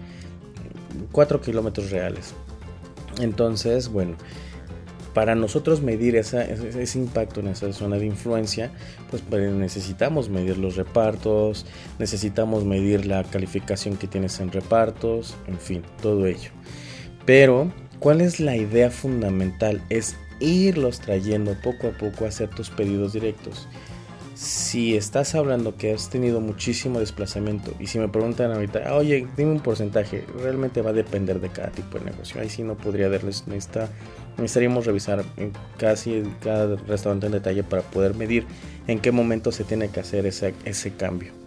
4 1.13 1.41
kilómetros 1.41 1.91
reales. 1.91 2.35
Entonces, 3.21 3.89
bueno, 3.89 4.17
para 5.15 5.35
nosotros 5.35 5.81
medir 5.81 6.15
ese, 6.17 6.99
impacto 6.99 7.41
en 7.41 7.49
esa 7.49 7.73
zona 7.73 7.97
de 7.97 8.07
influencia, 8.07 8.71
pues, 9.11 9.23
necesitamos 9.31 10.29
medir 10.29 10.59
los 10.59 10.77
repartos, 10.77 11.65
necesitamos 11.99 12.65
medir 12.65 13.07
la 13.07 13.25
calificación 13.25 13.97
que 13.97 14.07
tienes 14.07 14.39
en 14.41 14.53
repartos, 14.53 15.35
en 15.47 15.59
fin, 15.59 15.83
todo 16.03 16.27
ello. 16.27 16.51
Pero, 17.25 17.73
¿cuál 17.99 18.21
es 18.21 18.41
la 18.41 18.57
idea 18.57 18.91
fundamental? 18.91 19.81
Es 19.89 20.17
irlos 20.39 21.01
trayendo 21.01 21.57
poco 21.63 21.89
a 21.89 21.93
poco 21.93 22.27
a 22.27 22.29
hacer 22.29 22.51
tus 22.51 22.69
pedidos 22.69 23.15
directos 23.15 23.67
si 24.37 24.95
estás 24.95 25.35
hablando 25.35 25.77
que 25.77 25.95
has 25.95 26.11
tenido 26.11 26.43
muchísimo 26.43 27.01
desplazamiento 27.01 27.73
y 27.81 27.87
si 27.87 27.99
me 27.99 28.07
preguntan 28.07 28.53
ahorita, 28.53 28.95
oye, 28.95 29.27
dime 29.35 29.53
un 29.53 29.61
porcentaje, 29.61 30.25
realmente 30.43 30.83
va 30.83 30.91
a 30.91 30.93
depender 30.93 31.41
de 31.41 31.49
cada 31.49 31.71
tipo 31.71 31.99
de 31.99 32.05
negocio. 32.05 32.39
Ahí 32.39 32.51
sí 32.51 32.63
no 32.63 32.75
podría 32.75 33.09
darles, 33.09 33.47
necesita, 33.47 33.89
necesitaríamos 34.37 34.85
revisar 34.85 35.25
casi 35.79 36.23
cada 36.41 36.77
restaurante 36.77 37.27
en 37.27 37.33
detalle 37.33 37.65
para 37.65 37.81
poder 37.81 38.15
medir 38.15 38.47
en 38.87 39.01
qué 39.01 39.11
momento 39.11 39.53
se 39.53 39.65
tiene 39.65 39.89
que 39.89 40.01
hacer 40.01 40.27
ese, 40.27 40.53
ese 40.67 40.93
cambio 40.93 41.46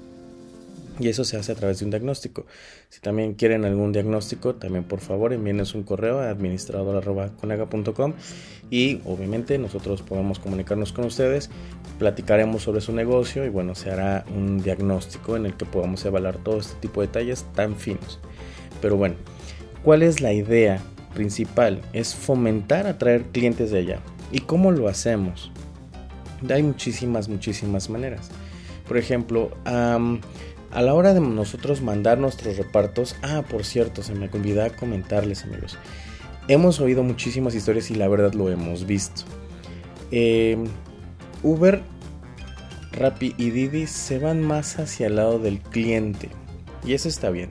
y 0.99 1.07
eso 1.07 1.23
se 1.23 1.38
hace 1.38 1.51
a 1.51 1.55
través 1.55 1.79
de 1.79 1.85
un 1.85 1.91
diagnóstico. 1.91 2.45
Si 2.89 2.99
también 2.99 3.33
quieren 3.33 3.65
algún 3.65 3.91
diagnóstico, 3.91 4.55
también 4.55 4.83
por 4.83 4.99
favor 4.99 5.33
envíenos 5.33 5.73
un 5.73 5.83
correo 5.83 6.19
a 6.19 6.29
administrador.conaga.com 6.29 8.13
y 8.69 9.01
obviamente 9.05 9.57
nosotros 9.57 10.01
podemos 10.01 10.39
comunicarnos 10.39 10.93
con 10.93 11.05
ustedes, 11.05 11.49
platicaremos 11.97 12.63
sobre 12.63 12.81
su 12.81 12.91
negocio 12.93 13.45
y 13.45 13.49
bueno, 13.49 13.75
se 13.75 13.91
hará 13.91 14.25
un 14.35 14.62
diagnóstico 14.62 15.35
en 15.35 15.45
el 15.45 15.55
que 15.55 15.65
podamos 15.65 16.03
evaluar 16.05 16.38
todo 16.38 16.59
este 16.59 16.75
tipo 16.79 17.01
de 17.01 17.07
detalles 17.07 17.45
tan 17.55 17.75
finos. 17.75 18.19
Pero 18.81 18.97
bueno, 18.97 19.15
¿cuál 19.83 20.03
es 20.03 20.21
la 20.21 20.33
idea 20.33 20.79
principal? 21.13 21.81
Es 21.93 22.13
fomentar 22.13 22.88
atraer 22.88 23.23
clientes 23.31 23.71
de 23.71 23.79
allá. 23.79 23.99
¿Y 24.31 24.39
cómo 24.41 24.71
lo 24.71 24.88
hacemos? 24.88 25.51
Hay 26.49 26.63
muchísimas, 26.63 27.27
muchísimas 27.27 27.89
maneras. 27.89 28.29
Por 28.88 28.97
ejemplo, 28.97 29.51
a 30.71 30.82
la 30.82 30.93
hora 30.93 31.13
de 31.13 31.19
nosotros 31.19 31.82
mandar 31.82 32.17
nuestros 32.17 32.58
repartos, 32.58 33.15
ah, 33.21 33.43
por 33.49 33.63
cierto, 33.65 34.03
se 34.03 34.13
me 34.13 34.29
olvidó 34.32 34.65
comentarles 34.75 35.43
amigos, 35.43 35.77
hemos 36.47 36.79
oído 36.79 37.03
muchísimas 37.03 37.55
historias 37.55 37.91
y 37.91 37.95
la 37.95 38.08
verdad 38.08 38.34
lo 38.34 38.49
hemos 38.49 38.86
visto. 38.86 39.23
Em, 40.12 40.65
Uber, 41.43 41.82
Rappi 42.91 43.36
y 43.38 43.51
Didi 43.51 43.88
se 43.88 44.19
van 44.19 44.41
más 44.41 44.79
hacia 44.79 45.08
el 45.08 45.15
lado 45.15 45.39
del 45.39 45.60
cliente 45.60 46.29
y 46.86 46.93
eso 46.93 47.08
está 47.08 47.29
bien. 47.29 47.49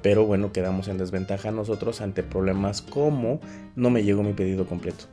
pero 0.00 0.24
bueno, 0.24 0.52
quedamos 0.52 0.86
en 0.86 0.96
desventaja 0.96 1.50
nosotros 1.50 2.00
ante 2.00 2.22
problemas 2.22 2.82
como 2.82 3.40
no 3.74 3.90
me 3.90 4.04
llegó 4.04 4.22
mi 4.22 4.32
pedido 4.32 4.64
completo. 4.64 5.06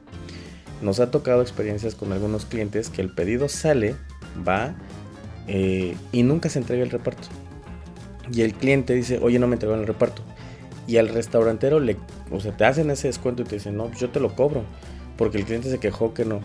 Nos 0.82 1.00
ha 1.00 1.10
tocado 1.10 1.42
experiencias 1.42 1.96
con 1.96 2.14
algunos 2.14 2.46
clientes 2.46 2.92
que 2.92 3.02
el 3.02 3.14
pedido 3.14 3.50
sale, 3.50 3.96
va 4.48 4.76
eh, 5.48 5.96
y 6.12 6.24
nunca 6.24 6.50
se 6.50 6.60
entrega 6.60 6.84
el 6.84 6.92
reparto. 6.92 7.28
Y 8.32 8.42
el 8.42 8.54
cliente 8.54 8.94
dice, 8.94 9.20
oye, 9.22 9.40
no 9.40 9.48
me 9.48 9.56
entregó 9.56 9.76
el 9.76 9.88
reparto. 9.88 10.24
Y 10.88 10.98
al 10.98 11.10
restaurantero 11.10 11.80
le, 11.80 11.98
o 12.32 12.40
sea, 12.40 12.56
te 12.56 12.66
hacen 12.66 12.90
ese 12.90 13.08
descuento 13.08 13.44
y 13.44 13.46
te 13.46 13.56
dicen, 13.56 13.76
no, 13.76 13.88
pues 13.88 14.00
yo 14.00 14.10
te 14.10 14.20
lo 14.20 14.36
cobro. 14.36 14.64
Porque 15.18 15.38
el 15.38 15.46
cliente 15.46 15.70
se 15.70 15.80
quejó 15.80 16.14
que 16.14 16.26
no. 16.26 16.42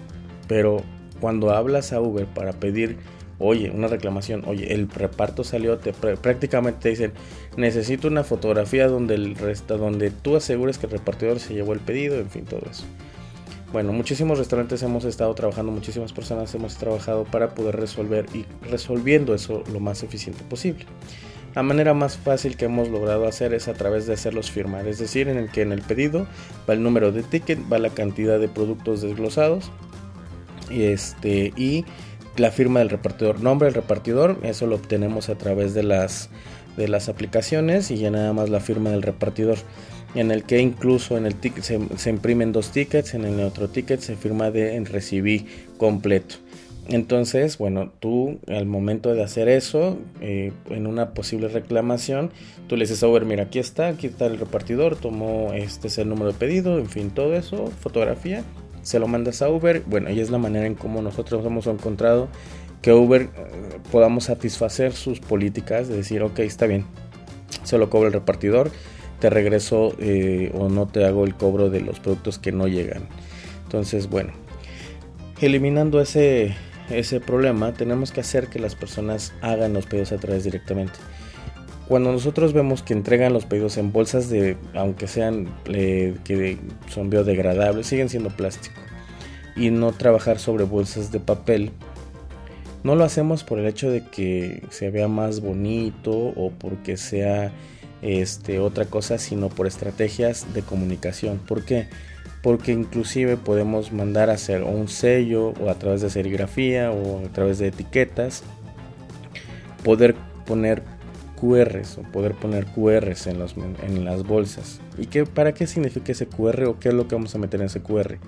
Pero 0.48 0.82
cuando 1.20 1.50
hablas 1.50 1.92
a 1.92 2.00
Uber 2.00 2.26
para 2.26 2.52
pedir, 2.52 2.98
oye, 3.38 3.70
una 3.70 3.88
reclamación, 3.88 4.44
oye, 4.46 4.72
el 4.72 4.88
reparto 4.88 5.44
salió, 5.44 5.78
te, 5.78 5.92
prácticamente 5.92 6.80
te 6.80 6.88
dicen, 6.90 7.12
necesito 7.56 8.08
una 8.08 8.24
fotografía 8.24 8.86
donde, 8.86 9.14
el 9.14 9.34
resta, 9.34 9.76
donde 9.76 10.10
tú 10.10 10.36
asegures 10.36 10.78
que 10.78 10.86
el 10.86 10.92
repartidor 10.92 11.40
se 11.40 11.54
llevó 11.54 11.72
el 11.72 11.80
pedido, 11.80 12.16
en 12.16 12.30
fin, 12.30 12.44
todo 12.44 12.62
eso. 12.70 12.84
Bueno, 13.72 13.92
muchísimos 13.92 14.36
restaurantes 14.36 14.82
hemos 14.82 15.04
estado 15.04 15.32
trabajando, 15.34 15.70
muchísimas 15.70 16.12
personas 16.12 16.52
hemos 16.56 16.76
trabajado 16.76 17.22
para 17.22 17.50
poder 17.54 17.76
resolver 17.76 18.26
y 18.34 18.44
resolviendo 18.68 19.32
eso 19.32 19.62
lo 19.72 19.78
más 19.78 20.02
eficiente 20.02 20.42
posible. 20.42 20.86
La 21.54 21.62
manera 21.62 21.94
más 21.94 22.16
fácil 22.16 22.56
que 22.56 22.64
hemos 22.64 22.88
logrado 22.88 23.28
hacer 23.28 23.54
es 23.54 23.68
a 23.68 23.74
través 23.74 24.08
de 24.08 24.14
hacerlos 24.14 24.50
firmar, 24.50 24.88
es 24.88 24.98
decir, 24.98 25.28
en 25.28 25.36
el 25.36 25.50
que 25.52 25.62
en 25.62 25.70
el 25.70 25.82
pedido 25.82 26.26
va 26.68 26.74
el 26.74 26.82
número 26.82 27.12
de 27.12 27.22
ticket, 27.22 27.60
va 27.72 27.78
la 27.78 27.90
cantidad 27.90 28.40
de 28.40 28.48
productos 28.48 29.02
desglosados 29.02 29.70
y 30.68 30.84
este 30.84 31.52
y 31.56 31.84
la 32.36 32.50
firma 32.50 32.80
del 32.80 32.90
repartidor, 32.90 33.40
nombre 33.40 33.66
del 33.66 33.74
repartidor, 33.74 34.38
eso 34.42 34.66
lo 34.66 34.76
obtenemos 34.76 35.28
a 35.28 35.36
través 35.36 35.74
de 35.74 35.84
las 35.84 36.30
de 36.76 36.88
las 36.88 37.08
aplicaciones 37.08 37.90
y 37.90 37.98
ya 37.98 38.10
nada 38.10 38.32
más 38.32 38.48
la 38.48 38.60
firma 38.60 38.90
del 38.90 39.02
repartidor 39.02 39.58
en 40.14 40.30
el 40.30 40.44
que 40.44 40.60
incluso 40.60 41.16
en 41.16 41.26
el 41.26 41.34
ticket 41.34 41.62
se, 41.64 42.10
imprimen 42.10 42.52
dos 42.52 42.70
tickets, 42.70 43.14
en 43.14 43.24
el 43.24 43.40
otro 43.40 43.68
ticket 43.68 44.00
se 44.00 44.16
firma 44.16 44.50
de 44.50 44.76
en 44.76 44.86
recibí 44.86 45.46
completo. 45.78 46.36
Entonces, 46.88 47.56
bueno, 47.56 47.92
tú 48.00 48.40
al 48.48 48.66
momento 48.66 49.14
de 49.14 49.22
hacer 49.22 49.48
eso, 49.48 49.98
eh, 50.20 50.52
en 50.70 50.88
una 50.88 51.10
posible 51.10 51.46
reclamación, 51.46 52.30
tú 52.66 52.76
le 52.76 52.84
dices 52.84 53.02
a 53.02 53.08
Uber, 53.08 53.24
mira, 53.24 53.44
aquí 53.44 53.60
está, 53.60 53.88
aquí 53.88 54.08
está 54.08 54.26
el 54.26 54.38
repartidor, 54.38 54.96
tomó, 54.96 55.52
este 55.52 55.86
es 55.86 55.98
el 55.98 56.08
número 56.08 56.32
de 56.32 56.38
pedido, 56.38 56.78
en 56.78 56.88
fin, 56.88 57.10
todo 57.10 57.36
eso, 57.36 57.68
fotografía, 57.78 58.42
se 58.82 58.98
lo 58.98 59.06
mandas 59.06 59.42
a 59.42 59.48
Uber. 59.48 59.82
Bueno, 59.86 60.10
y 60.10 60.18
es 60.18 60.30
la 60.30 60.38
manera 60.38 60.66
en 60.66 60.74
cómo 60.74 61.00
nosotros 61.02 61.44
hemos 61.46 61.66
encontrado 61.68 62.28
que 62.82 62.92
Uber 62.92 63.22
eh, 63.22 63.28
podamos 63.92 64.24
satisfacer 64.24 64.92
sus 64.92 65.20
políticas 65.20 65.88
de 65.88 65.96
decir, 65.96 66.22
ok, 66.22 66.40
está 66.40 66.66
bien, 66.66 66.86
se 67.62 67.78
lo 67.78 67.90
cobra 67.90 68.08
el 68.08 68.14
repartidor, 68.14 68.70
te 69.20 69.30
regreso 69.30 69.94
eh, 69.98 70.50
o 70.54 70.68
no 70.68 70.86
te 70.86 71.04
hago 71.04 71.24
el 71.24 71.34
cobro 71.34 71.70
de 71.70 71.80
los 71.80 72.00
productos 72.00 72.38
que 72.38 72.52
no 72.52 72.66
llegan. 72.66 73.04
Entonces, 73.64 74.08
bueno, 74.08 74.32
eliminando 75.40 76.00
ese, 76.00 76.56
ese 76.90 77.20
problema, 77.20 77.72
tenemos 77.72 78.10
que 78.12 78.20
hacer 78.20 78.48
que 78.48 78.58
las 78.58 78.74
personas 78.74 79.32
hagan 79.42 79.74
los 79.74 79.86
pedidos 79.86 80.12
a 80.12 80.18
través 80.18 80.44
directamente. 80.44 80.94
Cuando 81.86 82.12
nosotros 82.12 82.52
vemos 82.52 82.82
que 82.82 82.92
entregan 82.92 83.32
los 83.32 83.46
pedidos 83.46 83.76
en 83.76 83.92
bolsas 83.92 84.30
de, 84.30 84.56
aunque 84.74 85.08
sean 85.08 85.48
eh, 85.66 86.16
que 86.24 86.58
son 86.88 87.10
biodegradables, 87.10 87.86
siguen 87.86 88.08
siendo 88.08 88.30
plástico. 88.30 88.76
Y 89.56 89.70
no 89.70 89.92
trabajar 89.92 90.38
sobre 90.38 90.64
bolsas 90.64 91.10
de 91.10 91.18
papel, 91.18 91.72
no 92.82 92.94
lo 92.94 93.04
hacemos 93.04 93.44
por 93.44 93.58
el 93.58 93.66
hecho 93.66 93.90
de 93.90 94.04
que 94.04 94.62
se 94.70 94.90
vea 94.90 95.08
más 95.08 95.40
bonito 95.40 96.12
o 96.12 96.50
porque 96.50 96.96
sea 96.96 97.52
este, 98.02 98.58
otra 98.58 98.86
cosa, 98.86 99.18
sino 99.18 99.48
por 99.48 99.66
estrategias 99.66 100.52
de 100.54 100.62
comunicación. 100.62 101.38
¿Por 101.38 101.64
qué? 101.64 101.88
Porque 102.42 102.72
inclusive 102.72 103.36
podemos 103.36 103.92
mandar 103.92 104.30
a 104.30 104.34
hacer 104.34 104.62
un 104.62 104.88
sello 104.88 105.52
o 105.60 105.70
a 105.70 105.74
través 105.74 106.00
de 106.00 106.10
serigrafía 106.10 106.90
o 106.90 107.24
a 107.24 107.28
través 107.28 107.58
de 107.58 107.68
etiquetas, 107.68 108.42
poder 109.84 110.14
poner 110.46 110.82
QRs 111.40 111.98
o 111.98 112.02
poder 112.02 112.34
poner 112.34 112.66
QRs 112.66 113.26
en, 113.26 114.04
las 114.04 114.24
bolsas. 114.24 114.80
¿Y 114.98 115.06
qué, 115.06 115.24
para 115.24 115.52
qué 115.52 115.66
significa 115.66 116.12
ese 116.12 116.26
QR 116.26 116.64
o 116.64 116.78
qué 116.78 116.90
es 116.90 116.94
lo 116.94 117.08
que 117.08 117.14
vamos 117.14 117.34
a 117.34 117.38
meter 117.38 117.60
en 117.60 117.66
ese 117.66 117.80
QR? 117.80 118.18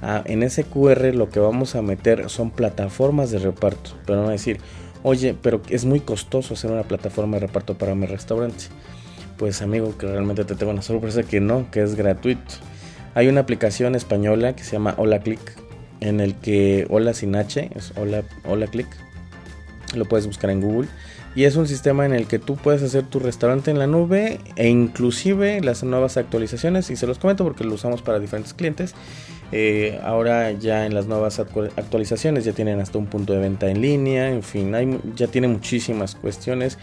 Ah, 0.00 0.22
en 0.26 0.42
ese 0.42 0.64
QR 0.64 1.12
lo 1.14 1.28
que 1.28 1.40
vamos 1.40 1.74
a 1.74 1.82
meter 1.82 2.28
son 2.30 2.50
plataformas 2.50 3.30
de 3.30 3.38
reparto, 3.38 3.90
pero 4.06 4.22
no 4.22 4.28
decir, 4.28 4.60
Oye, 5.02 5.34
pero 5.40 5.60
es 5.68 5.84
muy 5.84 6.00
costoso 6.00 6.54
hacer 6.54 6.70
una 6.70 6.82
plataforma 6.82 7.36
de 7.36 7.46
reparto 7.46 7.78
para 7.78 7.94
mi 7.94 8.06
restaurante. 8.06 8.64
Pues 9.36 9.62
amigo, 9.62 9.96
que 9.96 10.06
realmente 10.06 10.44
te 10.44 10.56
tengo 10.56 10.72
una 10.72 10.82
sorpresa 10.82 11.22
que 11.22 11.40
no, 11.40 11.70
que 11.70 11.82
es 11.82 11.94
gratuito. 11.94 12.54
Hay 13.14 13.28
una 13.28 13.40
aplicación 13.40 13.94
española 13.94 14.56
que 14.56 14.64
se 14.64 14.72
llama 14.72 14.94
Hola 14.96 15.20
Click, 15.20 15.40
en 16.00 16.20
el 16.20 16.34
que 16.34 16.86
Hola 16.90 17.14
sin 17.14 17.36
H 17.36 17.70
es 17.74 17.92
Hola, 17.96 18.24
Hola 18.44 18.66
Click. 18.66 18.88
Lo 19.94 20.04
puedes 20.04 20.26
buscar 20.26 20.50
en 20.50 20.60
Google. 20.60 20.88
Y 21.34 21.44
es 21.44 21.54
un 21.54 21.68
sistema 21.68 22.04
en 22.04 22.12
el 22.12 22.26
que 22.26 22.40
tú 22.40 22.56
puedes 22.56 22.82
hacer 22.82 23.04
tu 23.04 23.20
restaurante 23.20 23.70
en 23.70 23.78
la 23.78 23.86
nube 23.86 24.40
e 24.56 24.68
inclusive 24.68 25.60
las 25.60 25.84
nuevas 25.84 26.16
actualizaciones. 26.16 26.90
Y 26.90 26.96
se 26.96 27.06
los 27.06 27.18
comento 27.18 27.44
porque 27.44 27.62
lo 27.62 27.74
usamos 27.74 28.02
para 28.02 28.18
diferentes 28.18 28.54
clientes 28.54 28.94
eh, 29.50 29.98
ahora 30.02 30.52
ya 30.52 30.84
en 30.84 30.94
las 30.94 31.06
nuevas 31.06 31.38
actualizaciones 31.38 32.44
ya 32.44 32.52
tienen 32.52 32.80
hasta 32.80 32.98
un 32.98 33.06
punto 33.06 33.32
de 33.32 33.38
venta 33.38 33.70
en 33.70 33.80
línea, 33.80 34.30
en 34.30 34.42
fin, 34.42 35.00
ya 35.14 35.26
tiene 35.28 35.48
muchísimas 35.48 36.14
cuestiones. 36.14 36.78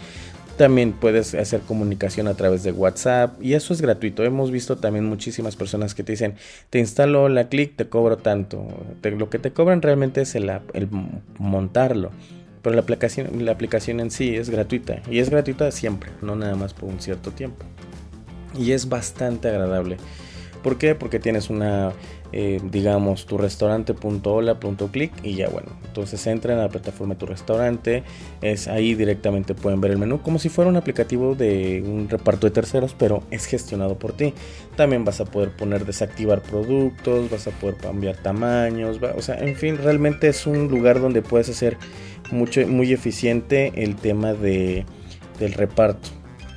También 0.58 0.94
puedes 0.94 1.36
hacer 1.36 1.60
comunicación 1.62 2.30
a 2.30 2.34
través 2.34 2.64
de 2.64 2.72
WhatsApp 2.72 3.42
y 3.42 3.54
eso 3.56 3.74
es 3.74 3.82
gratuito. 3.82 4.24
Hemos 4.24 4.52
visto 4.52 4.78
también 4.78 5.06
muchísimas 5.06 5.58
personas 5.58 5.94
que 5.94 6.04
te 6.04 6.14
dicen, 6.14 6.36
te 6.70 6.80
instalo 6.80 7.28
la 7.28 7.50
clic, 7.50 7.76
te 7.76 7.90
cobro 7.90 8.18
tanto. 8.18 8.66
lo 9.04 9.30
que 9.30 9.38
te 9.38 9.52
cobran 9.52 9.82
realmente 9.82 10.22
es 10.22 10.34
el, 10.36 10.50
el 10.74 10.88
montarlo. 11.40 12.12
Pero 12.62 12.74
la 12.74 12.82
aplicación, 12.82 13.46
la 13.46 13.52
aplicación 13.52 14.00
en 14.00 14.10
sí 14.10 14.36
es 14.36 14.50
gratuita 14.50 15.02
y 15.12 15.20
es 15.20 15.30
gratuita 15.30 15.70
siempre, 15.72 16.10
no 16.22 16.36
nada 16.36 16.56
más 16.56 16.74
por 16.74 16.90
un 16.90 17.00
cierto 17.00 17.32
tiempo. 17.32 17.64
Y 18.58 18.72
es 18.72 18.88
bastante 18.88 19.50
agradable. 19.50 19.98
¿Por 20.64 20.80
qué? 20.80 20.96
Porque 20.96 21.20
tienes 21.20 21.52
una 21.52 21.92
eh, 22.38 22.60
digamos, 22.70 23.26
tu 23.26 23.38
restaurante.hola.click 23.38 25.14
y 25.24 25.36
ya 25.36 25.48
bueno, 25.48 25.70
entonces 25.86 26.28
entran 26.28 26.60
a 26.60 26.64
la 26.64 26.70
plataforma 26.70 27.14
de 27.14 27.20
tu 27.22 27.26
restaurante, 27.28 28.04
es 28.42 28.68
ahí 28.68 28.94
directamente 28.94 29.54
pueden 29.54 29.80
ver 29.80 29.92
el 29.92 29.98
menú 29.98 30.22
como 30.22 30.38
si 30.38 30.50
fuera 30.50 30.70
un 30.70 30.76
aplicativo 30.76 31.34
de 31.36 31.82
un 31.88 32.10
reparto 32.10 32.46
de 32.46 32.52
terceros, 32.52 32.94
pero 32.94 33.24
es 33.32 33.46
gestionado 33.46 33.98
por 33.98 34.12
ti. 34.12 34.34
También 34.76 35.06
vas 35.06 35.22
a 35.22 35.26
poder 35.26 35.52
poner 35.52 35.86
desactivar 35.86 36.42
productos, 36.42 37.30
vas 37.30 37.48
a 37.48 37.52
poder 37.52 37.78
cambiar 37.78 38.18
tamaños, 38.18 39.00
o 39.16 39.22
sea, 39.22 39.36
en 39.36 39.56
fin, 39.56 39.78
realmente 39.78 40.28
es 40.28 40.46
un 40.46 40.68
lugar 40.68 41.00
donde 41.00 41.22
puedes 41.22 41.48
hacer 41.48 41.78
mucho, 42.32 42.68
muy 42.68 42.92
eficiente 42.92 43.72
el 43.78 43.96
tema 43.96 44.34
de, 44.34 44.84
del 45.40 45.54
reparto. 45.54 46.10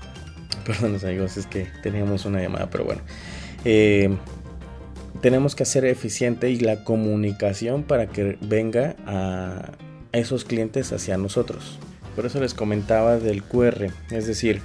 Perdón, 0.66 0.98
amigos, 1.00 1.36
es 1.36 1.46
que 1.46 1.68
teníamos 1.84 2.24
una 2.24 2.42
llamada, 2.42 2.68
pero 2.68 2.84
bueno. 2.84 3.02
Eh, 3.64 4.10
tenemos 5.20 5.54
que 5.54 5.64
hacer 5.64 5.84
eficiente 5.84 6.50
y 6.50 6.58
la 6.58 6.84
comunicación 6.84 7.82
para 7.82 8.06
que 8.06 8.38
venga 8.40 8.96
a 9.06 9.72
esos 10.12 10.44
clientes 10.44 10.92
hacia 10.92 11.18
nosotros. 11.18 11.78
Por 12.14 12.26
eso 12.26 12.40
les 12.40 12.54
comentaba 12.54 13.18
del 13.18 13.42
QR, 13.42 13.90
es 14.10 14.26
decir, 14.26 14.60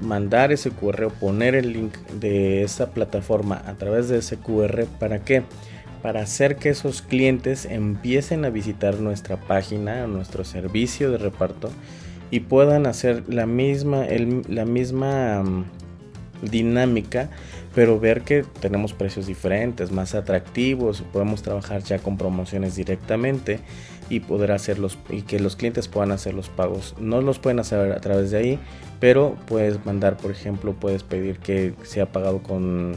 mandar 0.00 0.52
ese 0.52 0.70
QR 0.70 1.04
o 1.04 1.10
poner 1.10 1.54
el 1.54 1.72
link 1.72 1.96
de 2.20 2.62
esa 2.62 2.90
plataforma 2.90 3.62
a 3.66 3.74
través 3.74 4.08
de 4.08 4.18
ese 4.18 4.36
QR 4.36 4.84
para 4.98 5.20
qué? 5.20 5.42
Para 6.02 6.20
hacer 6.20 6.56
que 6.56 6.68
esos 6.68 7.02
clientes 7.02 7.64
empiecen 7.64 8.44
a 8.44 8.50
visitar 8.50 9.00
nuestra 9.00 9.36
página, 9.36 10.06
nuestro 10.06 10.44
servicio 10.44 11.10
de 11.10 11.18
reparto 11.18 11.70
y 12.30 12.40
puedan 12.40 12.86
hacer 12.86 13.24
la 13.28 13.46
misma, 13.46 14.04
la 14.48 14.64
misma 14.64 15.42
mm, 15.42 15.64
dinámica 16.42 17.30
pero 17.76 18.00
ver 18.00 18.22
que 18.22 18.42
tenemos 18.42 18.94
precios 18.94 19.26
diferentes, 19.26 19.92
más 19.92 20.14
atractivos, 20.14 21.02
podemos 21.12 21.42
trabajar 21.42 21.82
ya 21.82 21.98
con 21.98 22.16
promociones 22.16 22.74
directamente 22.74 23.60
y 24.08 24.20
poder 24.20 24.52
hacerlos 24.52 24.96
y 25.10 25.20
que 25.20 25.38
los 25.38 25.56
clientes 25.56 25.86
puedan 25.86 26.10
hacer 26.10 26.32
los 26.32 26.48
pagos. 26.48 26.94
No 26.98 27.20
los 27.20 27.38
pueden 27.38 27.60
hacer 27.60 27.92
a 27.92 28.00
través 28.00 28.30
de 28.30 28.38
ahí, 28.38 28.58
pero 28.98 29.36
puedes 29.46 29.84
mandar, 29.84 30.16
por 30.16 30.30
ejemplo, 30.30 30.72
puedes 30.72 31.02
pedir 31.02 31.38
que 31.38 31.74
sea 31.82 32.10
pagado 32.10 32.42
con 32.42 32.94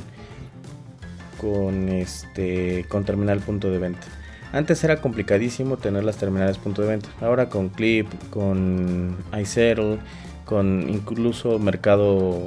con 1.42 1.90
este 1.90 2.86
con 2.88 3.04
terminal 3.04 3.42
punto 3.42 3.70
de 3.70 3.80
venta. 3.80 4.08
Antes 4.54 4.82
era 4.86 5.02
complicadísimo 5.02 5.76
tener 5.76 6.06
las 6.06 6.16
terminales 6.16 6.58
punto 6.58 6.84
de 6.84 6.88
venta. 6.88 7.10
Ahora 7.20 7.50
con 7.50 7.68
Clip, 7.68 8.08
con 8.30 9.18
iSettle 9.38 10.00
con 10.50 10.90
incluso 10.90 11.60
Mercado, 11.60 12.42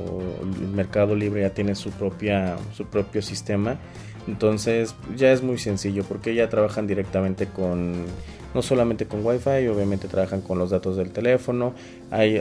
Mercado 0.75 1.15
Libre 1.15 1.43
ya 1.43 1.51
tiene 1.51 1.77
su, 1.77 1.91
propia, 1.91 2.57
su 2.75 2.87
propio 2.87 3.23
sistema. 3.23 3.79
Entonces 4.27 4.97
ya 5.17 5.31
es 5.31 5.45
muy 5.45 5.57
sencillo 5.57 6.03
porque 6.03 6.35
ya 6.35 6.49
trabajan 6.49 6.89
directamente 6.89 7.47
con 7.47 8.07
no 8.55 8.61
solamente 8.61 9.07
con 9.07 9.25
Wi-Fi, 9.25 9.69
obviamente 9.69 10.09
trabajan 10.09 10.41
con 10.41 10.59
los 10.59 10.71
datos 10.71 10.97
del 10.97 11.11
teléfono. 11.11 11.75
Hay, 12.11 12.41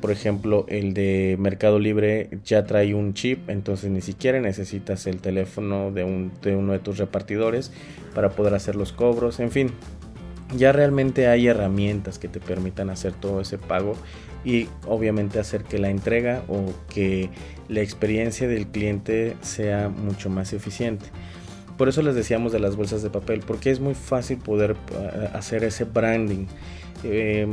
por 0.00 0.10
ejemplo, 0.10 0.66
el 0.68 0.92
de 0.92 1.36
Mercado 1.38 1.78
Libre 1.78 2.28
ya 2.44 2.64
trae 2.64 2.92
un 2.92 3.14
chip, 3.14 3.48
entonces 3.48 3.92
ni 3.92 4.00
siquiera 4.00 4.40
necesitas 4.40 5.06
el 5.06 5.18
teléfono 5.18 5.92
de, 5.92 6.02
un, 6.02 6.32
de 6.42 6.56
uno 6.56 6.72
de 6.72 6.80
tus 6.80 6.98
repartidores 6.98 7.70
para 8.12 8.30
poder 8.30 8.54
hacer 8.54 8.74
los 8.74 8.92
cobros. 8.92 9.38
En 9.38 9.52
fin, 9.52 9.70
ya 10.54 10.72
realmente 10.72 11.28
hay 11.28 11.48
herramientas 11.48 12.18
que 12.18 12.28
te 12.28 12.40
permitan 12.40 12.90
hacer 12.90 13.12
todo 13.12 13.40
ese 13.40 13.58
pago 13.58 13.94
y 14.44 14.68
obviamente 14.86 15.40
hacer 15.40 15.64
que 15.64 15.78
la 15.78 15.90
entrega 15.90 16.42
o 16.48 16.72
que 16.88 17.30
la 17.68 17.80
experiencia 17.80 18.46
del 18.46 18.68
cliente 18.68 19.36
sea 19.40 19.88
mucho 19.88 20.30
más 20.30 20.52
eficiente. 20.52 21.06
Por 21.76 21.88
eso 21.88 22.00
les 22.00 22.14
decíamos 22.14 22.52
de 22.52 22.60
las 22.60 22.76
bolsas 22.76 23.02
de 23.02 23.10
papel, 23.10 23.40
porque 23.46 23.70
es 23.70 23.80
muy 23.80 23.94
fácil 23.94 24.38
poder 24.38 24.76
eh, 24.92 25.28
hacer 25.34 25.64
ese 25.64 25.84
branding. 25.84 26.46
Eh, 27.04 27.46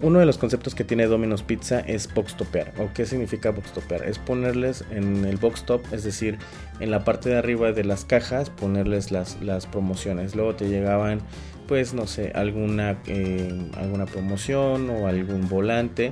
uno 0.00 0.20
de 0.20 0.26
los 0.26 0.38
conceptos 0.38 0.74
que 0.74 0.84
tiene 0.84 1.06
Domino's 1.06 1.42
Pizza 1.42 1.80
es 1.80 2.12
box 2.12 2.36
topear. 2.36 2.72
¿O 2.78 2.88
qué 2.94 3.04
significa 3.04 3.50
box 3.50 3.72
topear? 3.72 4.04
Es 4.04 4.18
ponerles 4.18 4.84
en 4.90 5.24
el 5.24 5.36
box 5.36 5.64
top, 5.64 5.82
es 5.92 6.04
decir, 6.04 6.38
en 6.80 6.90
la 6.90 7.04
parte 7.04 7.28
de 7.28 7.36
arriba 7.36 7.72
de 7.72 7.84
las 7.84 8.04
cajas, 8.04 8.50
ponerles 8.50 9.10
las, 9.10 9.40
las 9.42 9.66
promociones. 9.66 10.34
Luego 10.34 10.54
te 10.54 10.68
llegaban, 10.68 11.20
pues 11.68 11.94
no 11.94 12.08
sé, 12.08 12.32
alguna, 12.34 12.98
eh, 13.06 13.70
alguna 13.76 14.06
promoción 14.06 14.90
o 14.90 15.06
algún 15.06 15.48
volante 15.48 16.10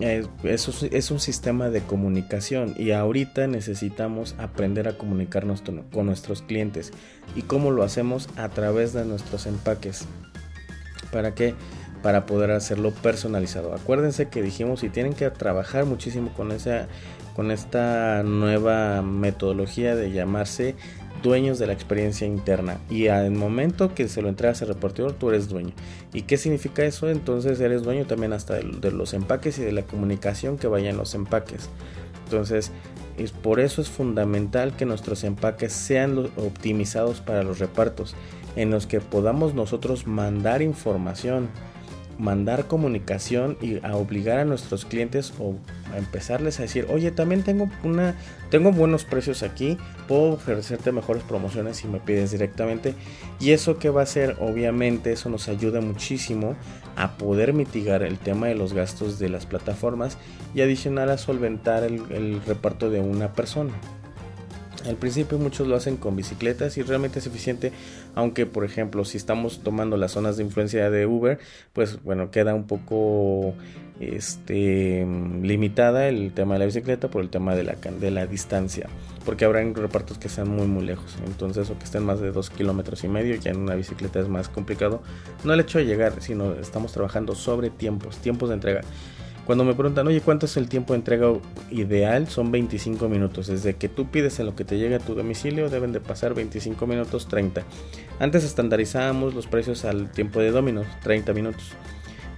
eso 0.00 0.86
es 0.90 1.10
un 1.10 1.20
sistema 1.20 1.68
de 1.68 1.82
comunicación 1.82 2.74
y 2.78 2.92
ahorita 2.92 3.46
necesitamos 3.46 4.34
aprender 4.38 4.88
a 4.88 4.96
comunicarnos 4.96 5.62
con 5.92 6.06
nuestros 6.06 6.42
clientes 6.42 6.92
y 7.36 7.42
cómo 7.42 7.70
lo 7.70 7.82
hacemos 7.82 8.28
a 8.36 8.48
través 8.48 8.92
de 8.92 9.04
nuestros 9.04 9.46
empaques. 9.46 10.06
¿Para 11.12 11.34
qué? 11.34 11.54
Para 12.02 12.26
poder 12.26 12.50
hacerlo 12.52 12.90
personalizado. 12.90 13.74
Acuérdense 13.74 14.28
que 14.28 14.42
dijimos 14.42 14.82
y 14.82 14.88
tienen 14.88 15.12
que 15.12 15.28
trabajar 15.30 15.84
muchísimo 15.84 16.32
con 16.32 16.52
esa 16.52 16.88
con 17.34 17.50
esta 17.50 18.22
nueva 18.24 19.00
metodología 19.00 19.96
de 19.96 20.10
llamarse 20.12 20.74
dueños 21.22 21.58
de 21.58 21.66
la 21.66 21.72
experiencia 21.72 22.26
interna 22.26 22.78
y 22.90 23.08
al 23.08 23.30
momento 23.30 23.94
que 23.94 24.08
se 24.08 24.22
lo 24.22 24.28
entregas 24.28 24.62
al 24.62 24.68
repartidor 24.68 25.12
tú 25.12 25.30
eres 25.30 25.48
dueño. 25.48 25.72
¿Y 26.12 26.22
qué 26.22 26.36
significa 26.36 26.84
eso? 26.84 27.08
Entonces 27.08 27.60
eres 27.60 27.82
dueño 27.82 28.06
también 28.06 28.32
hasta 28.32 28.54
de, 28.54 28.90
los 28.90 29.14
empaques 29.14 29.58
y 29.58 29.62
de 29.62 29.72
la 29.72 29.82
comunicación 29.82 30.58
que 30.58 30.66
vaya 30.66 30.90
en 30.90 30.96
los 30.96 31.14
empaques. 31.14 31.68
Entonces 32.24 32.72
es 33.18 33.30
por 33.30 33.60
eso 33.60 33.80
es 33.82 33.88
fundamental 33.88 34.74
que 34.76 34.86
nuestros 34.86 35.24
empaques 35.24 35.72
sean 35.72 36.18
optimizados 36.36 37.20
para 37.20 37.42
los 37.42 37.58
repartos 37.58 38.14
en 38.56 38.70
los 38.70 38.86
que 38.86 39.00
podamos 39.00 39.54
nosotros 39.54 40.06
mandar 40.06 40.62
información 40.62 41.48
mandar 42.22 42.68
comunicación 42.68 43.58
y 43.60 43.84
a 43.84 43.96
obligar 43.96 44.38
a 44.38 44.44
nuestros 44.44 44.84
clientes 44.84 45.34
o 45.40 45.56
a 45.92 45.98
empezarles 45.98 46.60
a 46.60 46.62
decir, 46.62 46.86
oye, 46.88 47.10
también 47.10 47.42
tengo 47.42 47.68
una, 47.82 48.14
tengo 48.48 48.70
buenos 48.70 49.04
precios 49.04 49.42
aquí, 49.42 49.76
puedo 50.06 50.34
ofrecerte 50.34 50.92
mejores 50.92 51.24
promociones 51.24 51.78
si 51.78 51.88
me 51.88 51.98
pides 51.98 52.30
directamente. 52.30 52.94
Y 53.40 53.50
eso 53.50 53.78
que 53.78 53.90
va 53.90 54.02
a 54.02 54.04
hacer, 54.04 54.36
obviamente, 54.38 55.10
eso 55.12 55.30
nos 55.30 55.48
ayuda 55.48 55.80
muchísimo 55.80 56.54
a 56.94 57.16
poder 57.18 57.54
mitigar 57.54 58.04
el 58.04 58.18
tema 58.18 58.46
de 58.46 58.54
los 58.54 58.72
gastos 58.72 59.18
de 59.18 59.28
las 59.28 59.44
plataformas 59.44 60.16
y 60.54 60.60
adicional 60.60 61.10
a 61.10 61.18
solventar 61.18 61.82
el 61.82 62.40
reparto 62.46 62.88
de 62.88 63.00
una 63.00 63.32
persona. 63.32 63.72
Al 64.86 64.96
principio 64.96 65.38
muchos 65.38 65.68
lo 65.68 65.76
hacen 65.76 65.96
con 65.96 66.16
bicicletas 66.16 66.76
y 66.76 66.82
realmente 66.82 67.20
es 67.20 67.26
eficiente, 67.26 67.72
aunque 68.14 68.46
por 68.46 68.64
ejemplo 68.64 69.04
si 69.04 69.16
estamos 69.16 69.60
tomando 69.62 69.96
las 69.96 70.12
zonas 70.12 70.36
de 70.36 70.42
influencia 70.42 70.90
de 70.90 71.06
Uber, 71.06 71.38
pues 71.72 72.02
bueno, 72.02 72.30
queda 72.30 72.54
un 72.54 72.66
poco 72.66 73.54
este 74.00 75.06
limitada 75.42 76.08
el 76.08 76.32
tema 76.32 76.54
de 76.54 76.60
la 76.60 76.64
bicicleta 76.66 77.08
por 77.08 77.22
el 77.22 77.30
tema 77.30 77.54
de 77.54 77.62
la, 77.62 77.74
de 77.74 78.10
la 78.10 78.26
distancia, 78.26 78.88
porque 79.24 79.44
habrá 79.44 79.62
repartos 79.62 80.18
que 80.18 80.28
sean 80.28 80.48
muy 80.48 80.66
muy 80.66 80.84
lejos, 80.84 81.16
entonces 81.26 81.70
o 81.70 81.78
que 81.78 81.84
estén 81.84 82.04
más 82.04 82.20
de 82.20 82.32
dos 82.32 82.50
kilómetros 82.50 83.04
y 83.04 83.08
medio, 83.08 83.36
ya 83.36 83.52
en 83.52 83.58
una 83.58 83.76
bicicleta 83.76 84.18
es 84.18 84.28
más 84.28 84.48
complicado, 84.48 85.02
no 85.44 85.54
el 85.54 85.60
hecho 85.60 85.78
de 85.78 85.84
llegar, 85.84 86.20
sino 86.20 86.54
estamos 86.54 86.92
trabajando 86.92 87.36
sobre 87.36 87.70
tiempos, 87.70 88.16
tiempos 88.16 88.48
de 88.48 88.56
entrega. 88.56 88.80
Cuando 89.46 89.64
me 89.64 89.74
preguntan, 89.74 90.06
oye, 90.06 90.20
¿cuánto 90.20 90.46
es 90.46 90.56
el 90.56 90.68
tiempo 90.68 90.92
de 90.92 90.98
entrega 90.98 91.32
ideal? 91.70 92.28
Son 92.28 92.52
25 92.52 93.08
minutos. 93.08 93.48
Desde 93.48 93.74
que 93.74 93.88
tú 93.88 94.06
pides 94.06 94.38
en 94.38 94.46
lo 94.46 94.54
que 94.54 94.64
te 94.64 94.78
llega 94.78 94.96
a 94.96 95.00
tu 95.00 95.14
domicilio, 95.14 95.68
deben 95.68 95.92
de 95.92 96.00
pasar 96.00 96.34
25 96.34 96.86
minutos 96.86 97.26
30. 97.26 97.62
Antes 98.20 98.44
estandarizábamos 98.44 99.34
los 99.34 99.48
precios 99.48 99.84
al 99.84 100.12
tiempo 100.12 100.40
de 100.40 100.52
Domino's, 100.52 100.86
30 101.02 101.32
minutos. 101.32 101.72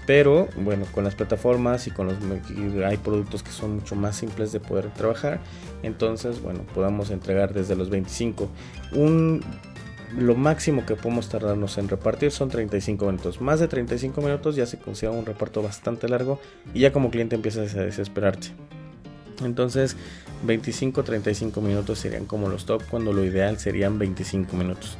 Pero 0.06 0.48
bueno, 0.56 0.86
con 0.92 1.04
las 1.04 1.14
plataformas 1.14 1.86
y 1.86 1.90
con 1.90 2.06
los 2.06 2.16
hay 2.84 2.96
productos 2.98 3.42
que 3.42 3.50
son 3.50 3.76
mucho 3.76 3.96
más 3.96 4.16
simples 4.16 4.52
de 4.52 4.60
poder 4.60 4.90
trabajar. 4.92 5.40
Entonces, 5.82 6.42
bueno, 6.42 6.60
podamos 6.74 7.10
entregar 7.10 7.54
desde 7.54 7.74
los 7.74 7.90
25. 7.90 8.48
Un 8.92 9.42
lo 10.18 10.34
máximo 10.34 10.86
que 10.86 10.96
podemos 10.96 11.28
tardarnos 11.28 11.78
en 11.78 11.88
repartir 11.88 12.30
son 12.30 12.48
35 12.48 13.04
minutos. 13.06 13.40
Más 13.40 13.60
de 13.60 13.68
35 13.68 14.20
minutos 14.20 14.56
ya 14.56 14.66
se 14.66 14.78
considera 14.78 15.12
un 15.12 15.26
reparto 15.26 15.62
bastante 15.62 16.08
largo 16.08 16.40
y 16.72 16.80
ya 16.80 16.92
como 16.92 17.10
cliente 17.10 17.36
empiezas 17.36 17.74
a 17.74 17.82
desesperarte. 17.82 18.48
Entonces 19.42 19.96
25-35 20.46 21.60
minutos 21.60 21.98
serían 21.98 22.26
como 22.26 22.48
los 22.48 22.66
top 22.66 22.82
cuando 22.88 23.12
lo 23.12 23.24
ideal 23.24 23.58
serían 23.58 23.98
25 23.98 24.56
minutos. 24.56 24.96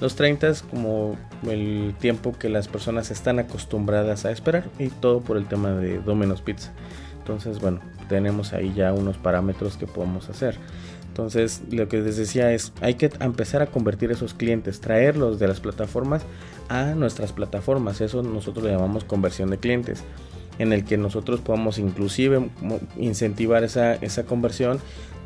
Los 0.00 0.14
30 0.14 0.48
es 0.48 0.62
como 0.62 1.16
el 1.48 1.94
tiempo 1.98 2.32
que 2.38 2.48
las 2.48 2.68
personas 2.68 3.10
están 3.10 3.38
acostumbradas 3.38 4.24
a 4.24 4.30
esperar 4.30 4.64
y 4.78 4.88
todo 4.88 5.20
por 5.20 5.36
el 5.36 5.46
tema 5.46 5.72
de 5.72 5.98
Domino's 5.98 6.42
Pizza. 6.42 6.72
Entonces 7.18 7.60
bueno, 7.60 7.80
tenemos 8.08 8.52
ahí 8.52 8.72
ya 8.74 8.92
unos 8.92 9.16
parámetros 9.16 9.76
que 9.76 9.86
podemos 9.86 10.28
hacer. 10.28 10.56
Entonces, 11.18 11.62
lo 11.72 11.88
que 11.88 12.00
les 12.00 12.16
decía 12.16 12.52
es, 12.52 12.72
hay 12.80 12.94
que 12.94 13.10
empezar 13.18 13.60
a 13.60 13.66
convertir 13.66 14.12
esos 14.12 14.34
clientes, 14.34 14.80
traerlos 14.80 15.40
de 15.40 15.48
las 15.48 15.58
plataformas 15.58 16.22
a 16.68 16.94
nuestras 16.94 17.32
plataformas. 17.32 18.00
Eso 18.00 18.22
nosotros 18.22 18.64
le 18.64 18.70
llamamos 18.70 19.02
conversión 19.02 19.50
de 19.50 19.58
clientes, 19.58 20.04
en 20.60 20.72
el 20.72 20.84
que 20.84 20.96
nosotros 20.96 21.40
podamos 21.40 21.80
inclusive 21.80 22.48
incentivar 22.96 23.64
esa, 23.64 23.94
esa 23.96 24.26
conversión, 24.26 24.78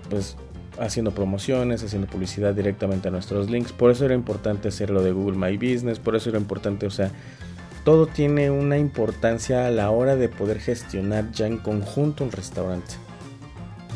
pues 0.08 0.38
haciendo 0.80 1.10
promociones, 1.10 1.84
haciendo 1.84 2.08
publicidad 2.08 2.54
directamente 2.54 3.08
a 3.08 3.10
nuestros 3.10 3.50
links. 3.50 3.72
Por 3.72 3.90
eso 3.90 4.06
era 4.06 4.14
importante 4.14 4.68
hacer 4.68 4.88
lo 4.88 5.02
de 5.02 5.12
Google 5.12 5.36
My 5.36 5.58
Business, 5.58 5.98
por 5.98 6.16
eso 6.16 6.30
era 6.30 6.38
importante, 6.38 6.86
o 6.86 6.90
sea, 6.90 7.10
todo 7.84 8.06
tiene 8.06 8.50
una 8.50 8.78
importancia 8.78 9.66
a 9.66 9.70
la 9.70 9.90
hora 9.90 10.16
de 10.16 10.30
poder 10.30 10.58
gestionar 10.58 11.32
ya 11.32 11.46
en 11.46 11.58
conjunto 11.58 12.24
un 12.24 12.32
restaurante. 12.32 12.94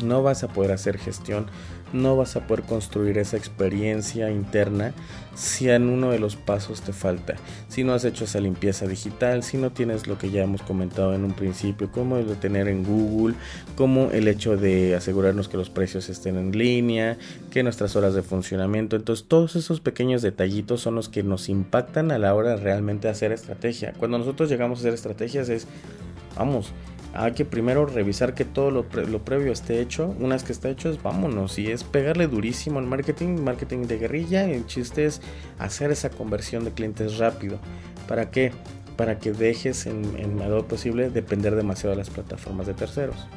No 0.03 0.21
vas 0.21 0.43
a 0.43 0.49
poder 0.49 0.73
hacer 0.73 0.99
gestión 0.99 1.47
no 1.93 2.15
vas 2.15 2.35
a 2.35 2.47
poder 2.47 2.63
construir 2.63 3.17
esa 3.17 3.37
experiencia 3.37 4.29
interna 4.31 4.93
si 5.35 5.69
en 5.69 5.87
uno 5.87 6.09
de 6.09 6.17
los 6.17 6.35
pasos 6.35 6.81
te 6.81 6.93
falta. 6.93 7.35
Si 7.67 7.83
no 7.83 7.93
has 7.93 8.03
hecho 8.05 8.23
esa 8.23 8.39
limpieza 8.39 8.87
digital, 8.87 9.43
si 9.43 9.57
no 9.57 9.71
tienes 9.71 10.07
lo 10.07 10.17
que 10.17 10.31
ya 10.31 10.43
hemos 10.43 10.63
comentado 10.63 11.13
en 11.13 11.23
un 11.23 11.33
principio, 11.33 11.91
como 11.91 12.17
el 12.17 12.27
de 12.27 12.35
tener 12.35 12.67
en 12.67 12.83
Google, 12.83 13.35
como 13.75 14.09
el 14.11 14.27
hecho 14.27 14.57
de 14.57 14.95
asegurarnos 14.95 15.47
que 15.47 15.57
los 15.57 15.69
precios 15.69 16.09
estén 16.09 16.37
en 16.37 16.57
línea, 16.57 17.17
que 17.51 17.61
nuestras 17.61 17.95
horas 17.95 18.15
de 18.15 18.23
funcionamiento. 18.23 18.95
Entonces 18.95 19.27
todos 19.27 19.55
esos 19.55 19.79
pequeños 19.79 20.23
detallitos 20.23 20.81
son 20.81 20.95
los 20.95 21.07
que 21.07 21.21
nos 21.21 21.49
impactan 21.49 22.11
a 22.11 22.17
la 22.17 22.33
hora 22.33 22.51
de 22.51 22.57
realmente 22.57 23.07
hacer 23.07 23.31
estrategia. 23.31 23.93
Cuando 23.97 24.17
nosotros 24.17 24.49
llegamos 24.49 24.79
a 24.79 24.81
hacer 24.81 24.95
estrategias 24.95 25.49
es, 25.49 25.67
vamos, 26.35 26.71
hay 27.17 27.31
que 27.31 27.45
primero 27.45 27.87
revisar 27.87 28.35
que 28.35 28.45
todo 28.45 28.69
lo, 28.69 28.83
previo 28.85 29.51
esté 29.51 29.81
hecho. 29.81 30.15
Una 30.19 30.35
vez 30.35 30.43
que 30.43 30.51
está 30.51 30.69
hecho, 30.69 30.89
es 30.89 31.01
vámonos. 31.01 31.57
Y 31.57 31.71
es 31.71 31.83
pegarle 31.83 32.27
durísimo 32.27 32.77
al 32.77 32.85
marketing, 32.85 33.41
marketing 33.41 33.87
de 33.87 33.97
guerrilla. 33.97 34.45
El 34.45 34.67
chiste 34.67 35.05
es 35.05 35.21
hacer 35.57 35.89
esa 35.91 36.11
conversión 36.11 36.63
de 36.63 36.73
clientes 36.73 37.17
rápido. 37.17 37.57
¿Para 38.07 38.29
qué? 38.29 38.51
Para 38.97 39.17
que 39.17 39.31
dejes 39.31 39.87
en, 39.87 40.15
en 40.17 40.37
posible 40.67 41.09
depender 41.09 41.55
demasiado 41.55 41.91
de 41.91 41.97
las 41.97 42.11
plataformas 42.11 42.67
de 42.67 42.75
terceros. 42.75 43.27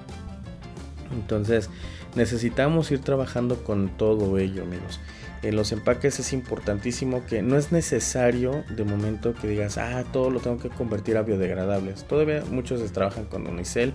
Entonces, 1.12 1.70
necesitamos 2.14 2.90
ir 2.90 3.00
trabajando 3.00 3.64
con 3.64 3.88
todo 3.96 4.36
ello, 4.36 4.62
amigos 4.62 5.00
en 5.42 5.56
los 5.56 5.72
empaques 5.72 6.18
es 6.20 6.32
importantísimo 6.32 7.24
que 7.26 7.42
no 7.42 7.56
es 7.56 7.72
necesario 7.72 8.64
de 8.76 8.84
momento 8.84 9.34
que 9.34 9.48
digas, 9.48 9.78
ah, 9.78 10.04
todo 10.12 10.30
lo 10.30 10.40
tengo 10.40 10.58
que 10.58 10.68
convertir 10.68 11.16
a 11.16 11.22
biodegradables. 11.22 12.04
Todavía 12.04 12.42
muchos 12.50 12.80
trabajan 12.92 13.24
con 13.24 13.46
unicel 13.46 13.94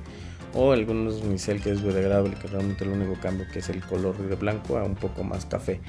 o 0.55 0.71
algunos 0.71 1.21
unicel 1.21 1.62
que 1.62 1.71
es 1.71 1.84
biodegradable, 1.84 2.36
que 2.36 2.47
realmente 2.47 2.86
el 2.86 2.91
único 2.91 3.19
cambio 3.21 3.45
que 3.51 3.60
es 3.60 3.69
el 3.69 3.84
color 3.84 4.17
de 4.17 4.36
blanco 4.36 4.77
a 4.77 4.84
un 4.84 4.95
poco 4.95 5.23
más 5.23 5.45
café. 5.45 5.81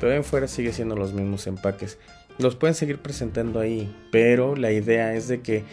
Pero 0.00 0.12
en 0.12 0.24
fuera 0.24 0.48
sigue 0.48 0.72
siendo 0.72 0.96
los 0.96 1.12
mismos 1.12 1.46
empaques. 1.46 1.98
Los 2.38 2.56
pueden 2.56 2.74
seguir 2.74 2.98
presentando 2.98 3.60
ahí, 3.60 3.94
pero 4.10 4.56
la 4.56 4.72
idea 4.72 5.14
es 5.14 5.28
de 5.28 5.40
que 5.40 5.64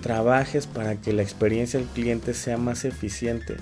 trabajes 0.00 0.66
para 0.66 1.00
que 1.00 1.12
la 1.12 1.22
experiencia 1.22 1.78
del 1.78 1.88
cliente 1.88 2.34
sea 2.34 2.56
más 2.56 2.84
eficiente. 2.84 3.56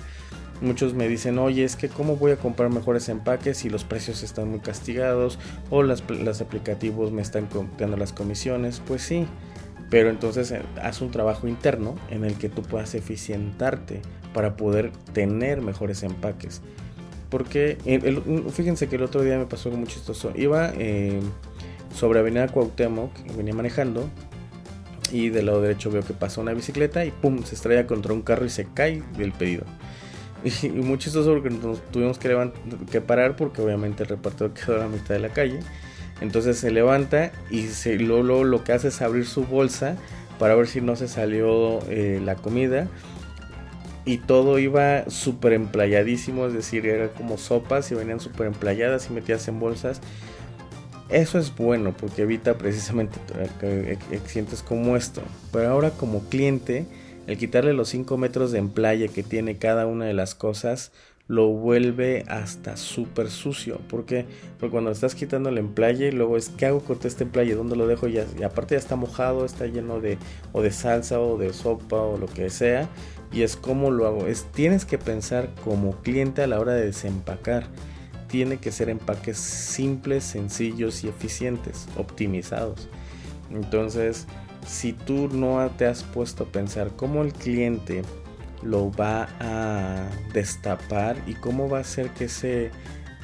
Muchos 0.61 0.93
me 0.93 1.07
dicen, 1.07 1.39
oye, 1.39 1.63
es 1.63 1.75
que 1.75 1.89
cómo 1.89 2.15
voy 2.17 2.31
a 2.31 2.37
comprar 2.37 2.69
mejores 2.69 3.09
empaques 3.09 3.57
si 3.57 3.69
los 3.69 3.83
precios 3.83 4.21
están 4.21 4.49
muy 4.49 4.59
castigados 4.59 5.39
o 5.71 5.81
los 5.81 6.41
aplicativos 6.41 7.11
me 7.11 7.21
están 7.21 7.47
contando 7.47 7.97
las 7.97 8.13
comisiones. 8.13 8.81
Pues 8.85 9.01
sí, 9.01 9.25
Pero 9.89 10.09
entonces 10.09 10.51
eh, 10.51 10.61
haz 10.81 11.01
un 11.01 11.11
trabajo 11.11 11.47
interno 11.47 11.95
en 12.09 12.23
el 12.23 12.35
que 12.35 12.47
tú 12.47 12.61
puedas 12.61 12.95
eficientarte 12.95 14.01
para 14.33 14.55
poder 14.55 14.91
tener 15.13 15.61
mejores 15.61 16.03
empaques. 16.03 16.61
Porque 17.29 17.77
fíjense 18.51 18.87
que 18.87 18.97
el 18.97 19.03
otro 19.03 19.21
día 19.21 19.37
me 19.37 19.45
pasó 19.45 19.69
algo 19.69 19.79
muy 19.79 19.87
chistoso. 19.87 20.31
Iba 20.35 20.71
eh, 20.77 21.19
sobre 21.93 22.19
Avenida 22.19 22.47
Cuauhtémoc, 22.47 23.11
venía 23.35 23.53
manejando 23.53 24.09
y 25.11 25.29
del 25.29 25.47
lado 25.47 25.61
derecho 25.61 25.91
veo 25.91 26.03
que 26.03 26.13
pasa 26.13 26.41
una 26.41 26.53
bicicleta 26.53 27.05
y 27.05 27.11
pum, 27.11 27.43
se 27.43 27.55
estrella 27.55 27.87
contra 27.87 28.13
un 28.13 28.21
carro 28.21 28.45
y 28.45 28.49
se 28.49 28.65
cae 28.65 29.03
del 29.17 29.31
pedido. 29.31 29.65
Y, 30.63 30.69
muy 30.69 30.97
chistoso 30.97 31.31
porque 31.33 31.49
nos 31.49 31.81
tuvimos 31.91 32.17
que, 32.17 32.51
que 32.91 33.01
parar 33.01 33.35
porque 33.35 33.61
obviamente 33.61 34.03
el 34.03 34.09
repartidor 34.09 34.53
quedó 34.55 34.75
a 34.75 34.79
la 34.79 34.87
mitad 34.87 35.15
de 35.15 35.19
la 35.19 35.29
calle. 35.29 35.59
Entonces 36.21 36.57
se 36.57 36.71
levanta 36.71 37.31
y 37.49 37.67
se, 37.67 37.95
luego, 37.95 38.43
lo 38.43 38.63
que 38.63 38.73
hace 38.73 38.89
es 38.89 39.01
abrir 39.01 39.25
su 39.25 39.45
bolsa 39.45 39.97
para 40.37 40.55
ver 40.55 40.67
si 40.67 40.79
no 40.79 40.95
se 40.95 41.07
salió 41.07 41.79
eh, 41.89 42.21
la 42.23 42.35
comida. 42.35 42.87
Y 44.05 44.17
todo 44.17 44.57
iba 44.57 45.09
súper 45.09 45.53
emplayadísimo, 45.53 46.47
es 46.47 46.53
decir, 46.53 46.87
era 46.87 47.09
como 47.09 47.37
sopas 47.37 47.91
y 47.91 47.95
venían 47.95 48.19
súper 48.19 48.47
emplayadas 48.47 49.07
y 49.09 49.13
metidas 49.13 49.47
en 49.47 49.59
bolsas. 49.59 50.01
Eso 51.09 51.37
es 51.37 51.55
bueno 51.55 51.93
porque 51.95 52.21
evita 52.21 52.57
precisamente 52.57 53.19
accidentes 54.15 54.63
como 54.63 54.95
esto. 54.95 55.21
Pero 55.51 55.69
ahora 55.69 55.91
como 55.91 56.21
cliente, 56.29 56.85
el 57.27 57.37
quitarle 57.37 57.73
los 57.73 57.89
5 57.89 58.17
metros 58.17 58.51
de 58.51 58.59
emplaye 58.59 59.09
que 59.09 59.23
tiene 59.23 59.57
cada 59.57 59.85
una 59.87 60.05
de 60.05 60.13
las 60.13 60.35
cosas 60.35 60.91
lo 61.27 61.47
vuelve 61.47 62.25
hasta 62.27 62.75
súper 62.75 63.29
sucio. 63.29 63.79
¿Por 63.87 64.05
qué? 64.05 64.25
Porque 64.59 64.71
cuando 64.71 64.91
estás 64.91 65.15
quitando 65.15 65.47
el 65.47 65.57
emplaye, 65.57 66.11
luego 66.11 66.35
es 66.35 66.49
¿qué 66.49 66.65
hago 66.65 66.81
con 66.81 66.99
este 67.03 67.23
emplaye? 67.23 67.55
¿Dónde 67.55 67.77
lo 67.77 67.87
dejo? 67.87 68.09
Ya, 68.09 68.25
y 68.37 68.43
aparte 68.43 68.75
ya 68.75 68.79
está 68.79 68.97
mojado, 68.97 69.45
está 69.45 69.65
lleno 69.65 70.01
de 70.01 70.17
o 70.51 70.61
de 70.61 70.71
salsa 70.71 71.21
o 71.21 71.37
de 71.37 71.53
sopa 71.53 72.01
o 72.01 72.17
lo 72.17 72.25
que 72.25 72.49
sea. 72.49 72.89
Y 73.31 73.43
es 73.43 73.55
como 73.55 73.91
lo 73.91 74.07
hago. 74.07 74.27
Es, 74.27 74.43
tienes 74.51 74.83
que 74.83 74.97
pensar 74.97 75.47
como 75.63 76.01
cliente 76.01 76.41
a 76.43 76.47
la 76.47 76.59
hora 76.59 76.73
de 76.73 76.87
desempacar 76.87 77.63
tiene 78.27 78.57
que 78.57 78.71
ser 78.71 78.89
empaques 78.89 79.37
simples, 79.37 80.23
sencillos 80.23 81.03
y 81.03 81.09
eficientes, 81.09 81.87
optimizados. 81.97 82.87
Entonces, 83.51 84.25
si 84.65 84.93
tú 84.93 85.27
no 85.29 85.69
te 85.71 85.85
has 85.85 86.03
puesto 86.03 86.43
a 86.43 86.47
pensar 86.47 86.91
cómo 86.95 87.21
el 87.21 87.33
cliente 87.33 88.03
lo 88.63 88.91
va 88.91 89.27
a 89.39 90.09
destapar 90.33 91.17
y 91.25 91.33
cómo 91.33 91.69
va 91.69 91.79
a 91.79 91.81
hacer 91.81 92.09
que 92.11 92.25
ese 92.25 92.71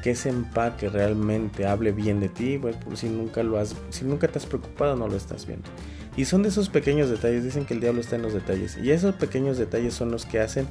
que 0.08 0.12
ese 0.12 0.30
empaque 0.30 0.88
realmente 0.88 1.66
hable 1.66 1.92
bien 1.92 2.22
de 2.22 2.30
ti, 2.30 2.58
pues 2.58 2.78
si 2.98 3.10
nunca 3.10 3.44
lo 3.44 3.60
has 3.60 3.76
si 3.90 4.06
nunca 4.06 4.30
te 4.30 4.38
has 4.38 4.46
preocupado 4.46 4.96
no 4.96 5.10
lo 5.10 5.18
estás 5.18 5.46
viendo. 5.46 5.68
Y 6.16 6.24
son 6.24 6.44
de 6.44 6.48
esos 6.48 6.70
pequeños 6.70 7.10
detalles, 7.10 7.44
dicen 7.44 7.66
que 7.66 7.74
el 7.74 7.82
diablo 7.82 8.00
está 8.00 8.16
en 8.16 8.22
los 8.22 8.32
detalles. 8.32 8.78
Y 8.78 8.92
esos 8.92 9.16
pequeños 9.16 9.58
detalles 9.58 9.94
son 9.94 10.10
los 10.10 10.26
que 10.26 10.40
hacen 10.40 10.66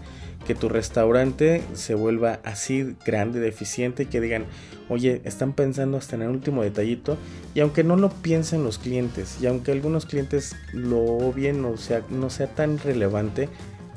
que 0.46 0.54
tu 0.54 0.70
restaurante 0.70 1.62
se 1.74 1.94
vuelva 1.94 2.40
así 2.44 2.96
grande, 3.04 3.38
deficiente 3.38 4.06
que 4.06 4.22
digan, 4.22 4.46
oye, 4.88 5.20
están 5.24 5.52
pensando 5.52 5.98
hasta 5.98 6.16
en 6.16 6.22
el 6.22 6.30
último 6.30 6.62
detallito. 6.62 7.18
Y 7.54 7.60
aunque 7.60 7.84
no 7.84 7.96
lo 7.96 8.08
piensen 8.08 8.64
los 8.64 8.78
clientes, 8.78 9.36
y 9.42 9.48
aunque 9.48 9.70
algunos 9.70 10.06
clientes 10.06 10.56
lo 10.72 11.04
obvien 11.04 11.62
o 11.66 11.76
sea, 11.76 12.02
no 12.08 12.30
sea 12.30 12.46
tan 12.46 12.78
relevante, 12.78 13.50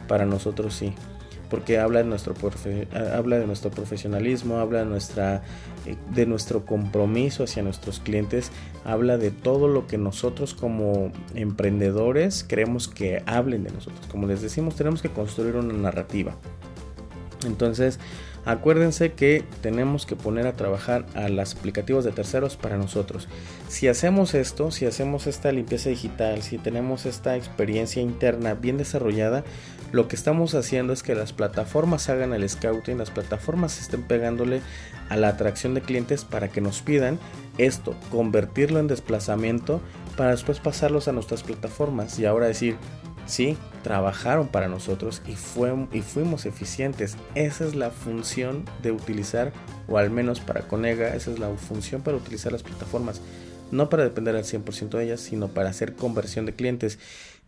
para 0.09 0.25
nosotros 0.25 0.75
sí 0.75 0.93
porque 1.49 1.79
habla 1.79 1.99
de 1.99 2.05
nuestro, 2.05 2.35
habla 3.13 3.39
de 3.39 3.47
nuestro 3.47 3.71
profesionalismo, 3.71 4.59
habla 4.59 4.79
de, 4.79 4.85
nuestra, 4.85 5.41
eh, 5.85 5.95
de 6.13 6.25
nuestro 6.25 6.65
compromiso 6.65 7.43
hacia 7.43 7.63
nuestros 7.63 7.99
clientes, 7.99 8.51
habla 8.85 9.17
de 9.17 9.31
todo 9.31 9.67
lo 9.67 9.87
que 9.87 9.97
nosotros 9.97 10.53
como 10.53 11.11
emprendedores 11.35 12.43
queremos 12.43 12.87
que 12.87 13.23
hablen 13.25 13.63
de 13.63 13.71
nosotros. 13.71 14.05
Como 14.07 14.27
les 14.27 14.41
decimos, 14.41 14.75
tenemos 14.75 15.01
que 15.01 15.09
construir 15.09 15.55
una 15.55 15.73
narrativa. 15.73 16.35
Entonces, 17.45 17.99
Acuérdense 18.45 19.11
que 19.13 19.43
tenemos 19.61 20.05
que 20.05 20.15
poner 20.15 20.47
a 20.47 20.53
trabajar 20.53 21.05
a 21.13 21.29
los 21.29 21.55
aplicativos 21.55 22.05
de 22.05 22.11
terceros 22.11 22.55
para 22.55 22.77
nosotros. 22.77 23.27
Si 23.67 23.87
hacemos 23.87 24.33
esto, 24.33 24.71
si 24.71 24.85
hacemos 24.85 25.27
esta 25.27 25.51
limpieza 25.51 25.89
digital, 25.89 26.41
si 26.41 26.57
tenemos 26.57 27.05
esta 27.05 27.35
experiencia 27.35 28.01
interna 28.01 28.53
bien 28.53 28.77
desarrollada, 28.77 29.43
lo 29.91 30.07
que 30.07 30.15
estamos 30.15 30.53
haciendo 30.55 30.93
es 30.93 31.03
que 31.03 31.15
las 31.15 31.33
plataformas 31.33 32.09
hagan 32.09 32.33
el 32.33 32.47
scouting, 32.47 32.97
las 32.97 33.11
plataformas 33.11 33.79
estén 33.79 34.03
pegándole 34.03 34.61
a 35.09 35.17
la 35.17 35.29
atracción 35.29 35.73
de 35.73 35.81
clientes 35.81 36.25
para 36.25 36.49
que 36.49 36.61
nos 36.61 36.81
pidan 36.81 37.19
esto, 37.57 37.95
convertirlo 38.11 38.79
en 38.79 38.87
desplazamiento 38.87 39.81
para 40.15 40.31
después 40.31 40.59
pasarlos 40.59 41.07
a 41.07 41.11
nuestras 41.11 41.43
plataformas 41.43 42.19
y 42.19 42.25
ahora 42.25 42.47
decir, 42.47 42.77
sí, 43.25 43.57
trabajaron 43.83 44.47
para 44.47 44.67
nosotros 44.67 45.21
y, 45.25 45.31
y 45.31 46.01
fuimos 46.01 46.45
eficientes. 46.45 47.15
Esa 47.35 47.65
es 47.65 47.75
la 47.75 47.91
función 47.91 48.65
de 48.81 48.91
utilizar, 48.91 49.53
o 49.87 49.97
al 49.97 50.09
menos 50.09 50.39
para 50.39 50.67
Conega, 50.67 51.15
esa 51.15 51.31
es 51.31 51.39
la 51.39 51.49
función 51.49 52.01
para 52.01 52.17
utilizar 52.17 52.51
las 52.51 52.63
plataformas. 52.63 53.21
No 53.71 53.87
para 53.89 54.03
depender 54.03 54.35
al 54.35 54.45
100% 54.45 54.97
de 54.97 55.05
ellas, 55.05 55.21
sino 55.21 55.47
para 55.47 55.69
hacer 55.69 55.95
conversión 55.95 56.45
de 56.45 56.53
clientes. 56.53 56.97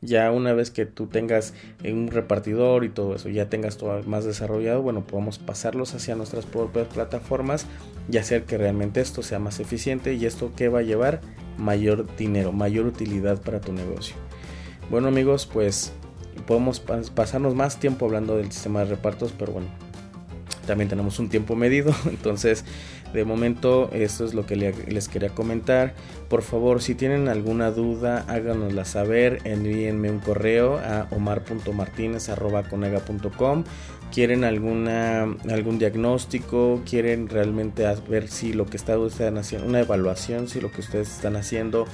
Ya 0.02 0.32
una 0.32 0.54
vez 0.54 0.72
que 0.72 0.88
tú 0.88 1.06
tengas 1.06 1.54
un 1.86 2.08
repartidor 2.08 2.84
y 2.84 2.90
todo 2.90 3.16
eso, 3.16 3.30
ya 3.30 3.50
tengas 3.50 3.78
todo 3.78 4.02
más 4.04 4.26
desarrollado, 4.26 4.82
bueno, 4.82 5.06
podemos 5.06 5.38
pasarlos 5.38 5.94
hacia 5.94 6.16
nuestras 6.16 6.48
propias 6.48 6.88
plataformas 6.88 7.68
y 8.12 8.18
hacer 8.18 8.46
que 8.46 8.58
realmente 8.58 9.00
esto 9.00 9.22
sea 9.22 9.38
más 9.38 9.60
eficiente 9.60 10.16
y 10.16 10.26
esto 10.26 10.54
que 10.56 10.70
va 10.70 10.80
a 10.80 10.84
llevar 10.84 11.22
mayor 11.58 12.08
dinero, 12.18 12.52
mayor 12.52 12.88
utilidad 12.88 13.42
para 13.42 13.62
tu 13.62 13.74
negocio. 13.74 14.16
Bueno 14.90 15.08
amigos, 15.08 15.46
pues 15.46 15.94
podemos 16.48 16.80
pasarnos 16.80 17.54
más 17.54 17.80
tiempo 17.80 18.06
hablando 18.06 18.38
del 18.38 18.52
sistema 18.52 18.80
de 18.80 18.86
repartos, 18.86 19.34
pero 19.38 19.54
bueno, 19.54 19.68
también 20.66 20.90
tenemos 20.90 21.20
un 21.20 21.30
tiempo 21.30 21.56
medido, 21.56 21.94
entonces 22.10 22.66
de 23.14 23.26
momento 23.26 23.90
esto 23.94 24.26
es 24.26 24.34
lo 24.34 24.46
que 24.46 24.56
les 24.56 25.10
quería 25.10 25.30
comentar. 25.30 25.94
Por 26.30 26.42
favor, 26.42 26.82
si 26.82 26.96
tienen 26.96 27.28
alguna 27.28 27.72
duda, 27.72 28.24
háganosla 28.28 28.86
saber, 28.86 29.40
envíenme 29.44 30.10
un 30.10 30.20
correo 30.20 30.78
a 30.78 31.08
omar.martinez.conega.com. 31.12 33.66
Quieren 34.14 34.44
alguna 34.44 35.24
algún 35.50 35.80
diagnóstico, 35.80 36.82
quieren 36.90 37.30
realmente 37.30 37.86
ver 38.10 38.28
si 38.28 38.52
lo 38.52 38.66
que 38.66 38.76
está 38.76 38.98
ustedes 38.98 39.38
haciendo, 39.38 39.68
una 39.68 39.80
evaluación, 39.80 40.50
si 40.50 40.60
lo 40.60 40.70
que 40.70 40.82
ustedes 40.82 41.10
están 41.10 41.38
haciendo 41.38 41.86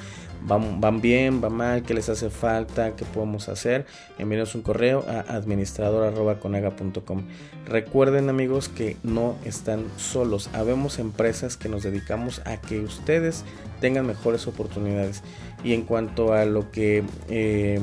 van, 0.41 1.01
bien, 1.01 1.43
va 1.43 1.49
mal, 1.49 1.83
qué 1.83 1.93
les 1.93 2.09
hace 2.09 2.29
falta, 2.29 2.95
qué 2.95 3.05
podemos 3.05 3.49
hacer, 3.49 3.85
envíenos 4.17 4.55
un 4.55 4.61
correo 4.61 5.05
a 5.07 5.19
administrador.conega.com. 5.35 7.23
Recuerden 7.65 8.29
amigos 8.29 8.69
que 8.69 8.97
no 9.03 9.35
están 9.45 9.85
solos, 9.97 10.49
habemos 10.53 10.99
empresas 10.99 11.57
que 11.57 11.69
nos 11.69 11.83
dedicamos 11.83 12.41
a 12.45 12.57
que 12.57 12.79
ustedes 12.79 13.43
tengan 13.81 14.05
mejores 14.05 14.47
oportunidades. 14.47 15.23
Y 15.63 15.73
en 15.73 15.83
cuanto 15.83 16.33
a 16.33 16.45
lo 16.45 16.71
que... 16.71 17.03
Eh, 17.29 17.79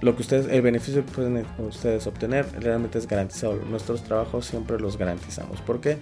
lo 0.00 0.16
que 0.16 0.22
ustedes, 0.22 0.48
el 0.48 0.62
beneficio 0.62 1.06
que 1.06 1.12
pueden 1.12 1.46
ustedes 1.58 2.08
obtener 2.08 2.44
realmente 2.60 2.98
es 2.98 3.06
garantizado. 3.06 3.54
Nuestros 3.70 4.02
trabajos 4.02 4.46
siempre 4.46 4.80
los 4.80 4.98
garantizamos. 4.98 5.60
¿Por 5.60 5.80
qué? 5.80 5.96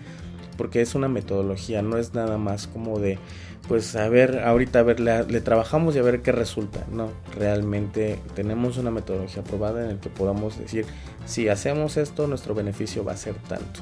Porque 0.61 0.83
es 0.83 0.94
una 0.94 1.09
metodología, 1.09 1.81
no 1.81 1.96
es 1.96 2.12
nada 2.12 2.37
más 2.37 2.66
como 2.66 2.99
de 2.99 3.18
pues 3.66 3.96
a 3.96 4.11
ver, 4.11 4.40
ahorita 4.40 4.81
a 4.81 4.83
ver, 4.83 5.01
le, 5.01 5.40
trabajamos 5.40 5.96
y 5.96 6.01
a 6.01 6.03
ver 6.03 6.20
qué 6.20 6.33
resulta. 6.33 6.85
No, 6.92 7.09
realmente 7.35 8.18
tenemos 8.35 8.77
una 8.77 8.90
metodología 8.90 9.42
probada 9.42 9.83
en 9.83 9.92
el 9.92 10.01
que 10.01 10.11
podamos 10.11 10.59
decir, 10.59 10.85
si 11.25 11.49
hacemos 11.49 11.96
esto, 11.96 12.27
nuestro 12.27 12.55
beneficio 12.55 13.05
va 13.05 13.12
a 13.12 13.16
ser 13.16 13.37
tanto. 13.49 13.81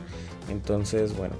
Entonces, 0.48 1.16
bueno, 1.16 1.34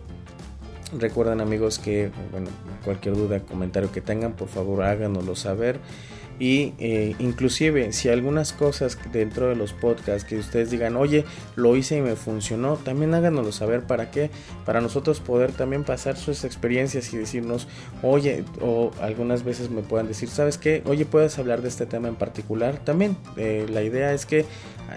recuerden 0.98 1.40
amigos 1.40 1.78
que, 1.78 2.10
bueno, 2.32 2.48
cualquier 2.84 3.14
duda, 3.14 3.38
comentario 3.38 3.92
que 3.92 4.00
tengan, 4.00 4.32
por 4.32 4.48
favor 4.48 4.82
háganoslo 4.82 5.36
saber 5.36 5.78
y 6.38 6.74
eh, 6.78 7.14
inclusive 7.18 7.92
si 7.92 8.08
algunas 8.08 8.52
cosas 8.52 8.98
dentro 9.12 9.48
de 9.48 9.56
los 9.56 9.72
podcasts 9.72 10.24
que 10.24 10.38
ustedes 10.38 10.70
digan 10.70 10.96
oye 10.96 11.24
lo 11.56 11.74
hice 11.76 11.96
y 11.96 12.00
me 12.00 12.14
funcionó 12.14 12.76
también 12.76 13.14
háganoslo 13.14 13.52
saber. 13.52 13.82
Para 13.82 14.10
qué 14.10 14.30
para 14.64 14.80
nosotros 14.80 15.20
poder 15.20 15.52
también 15.52 15.84
pasar 15.84 16.16
sus 16.16 16.44
experiencias 16.44 17.12
y 17.12 17.16
decirnos 17.16 17.66
oye 18.02 18.44
o 18.60 18.92
algunas 19.00 19.44
veces 19.44 19.70
me 19.70 19.82
puedan 19.82 20.08
decir 20.08 20.28
sabes 20.28 20.58
qué 20.58 20.82
oye 20.86 21.04
puedes 21.04 21.38
hablar 21.38 21.62
de 21.62 21.68
este 21.68 21.86
tema 21.86 22.08
en 22.08 22.16
particular 22.16 22.78
también 22.78 23.16
eh, 23.36 23.66
la 23.70 23.82
idea 23.82 24.12
es 24.12 24.26
que 24.26 24.44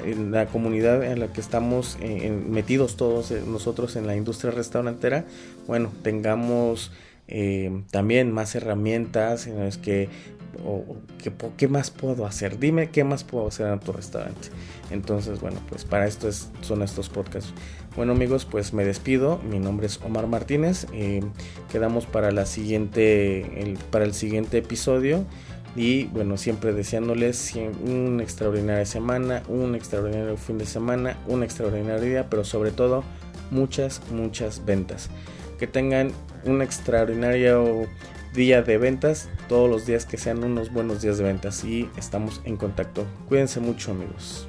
en 0.06 0.32
la 0.32 0.46
comunidad 0.48 1.04
en 1.04 1.20
la 1.20 1.28
que 1.28 1.42
estamos 1.42 1.98
eh, 2.02 2.32
metidos 2.32 2.98
todos 2.98 3.32
nosotros 3.32 3.96
en 3.96 4.08
la 4.08 4.16
industria 4.16 4.52
restaurantera 4.52 5.26
bueno 5.68 5.92
tengamos 6.04 6.92
también 7.92 8.30
más 8.34 8.56
herramientas 8.56 9.48
en 9.48 9.58
las 9.58 9.78
que 9.78 10.10
o, 10.66 10.98
qué, 11.58 11.68
más 11.68 11.92
puedo 11.92 12.26
hacer, 12.26 12.60
dime 12.60 12.90
qué 12.90 13.04
más 13.04 13.24
puedo 13.24 13.48
hacer 13.48 13.68
en 13.68 13.80
tu 13.80 13.92
restaurante. 13.92 14.50
Entonces, 14.90 15.40
bueno, 15.40 15.60
pues 15.70 15.86
para 15.86 16.08
esto 16.08 16.30
son 16.62 16.82
estos 16.82 17.10
podcasts. 17.10 17.54
Bueno 17.96 18.14
amigos, 18.14 18.46
pues 18.46 18.74
me 18.74 18.86
despido. 18.86 19.40
Mi 19.50 19.60
nombre 19.60 19.88
es 19.88 20.00
Omar 20.02 20.28
Martínez. 20.28 20.88
Eh, 20.94 21.22
quedamos 21.72 22.06
para 22.06 22.32
la 22.32 22.46
siguiente, 22.46 23.76
para 23.92 24.06
el 24.06 24.14
siguiente 24.14 24.60
episodio. 24.60 25.26
Y 25.76 26.06
bueno, 26.06 26.36
siempre 26.38 26.74
deseándoles 26.74 27.54
una 27.86 28.24
extraordinaria 28.24 28.86
semana, 28.86 29.42
un 29.48 29.76
extraordinario 29.76 30.36
fin 30.36 30.58
de 30.58 30.66
semana, 30.66 31.18
una 31.28 31.46
extraordinaria 31.46 32.00
día, 32.00 32.30
pero 32.30 32.44
sobre 32.44 32.72
todo 32.72 33.04
muchas, 33.52 34.02
muchas 34.12 34.66
ventas. 34.66 35.10
Que 35.60 35.68
tengan 35.68 36.12
un 36.46 36.62
extraordinario 36.62 37.88
día 38.34 38.62
de 38.62 38.78
ventas, 38.78 39.30
todos 39.50 39.70
los 39.70 39.86
días 39.86 40.06
que 40.06 40.18
sean 40.18 40.44
unos 40.44 40.72
buenos 40.72 41.02
días 41.02 41.18
de 41.18 41.24
ventas 41.24 41.64
y 41.64 41.90
estamos 41.98 42.42
en 42.46 42.58
contacto. 42.58 43.06
Cuídense 43.28 43.60
mucho 43.60 43.92
amigos. 43.92 44.48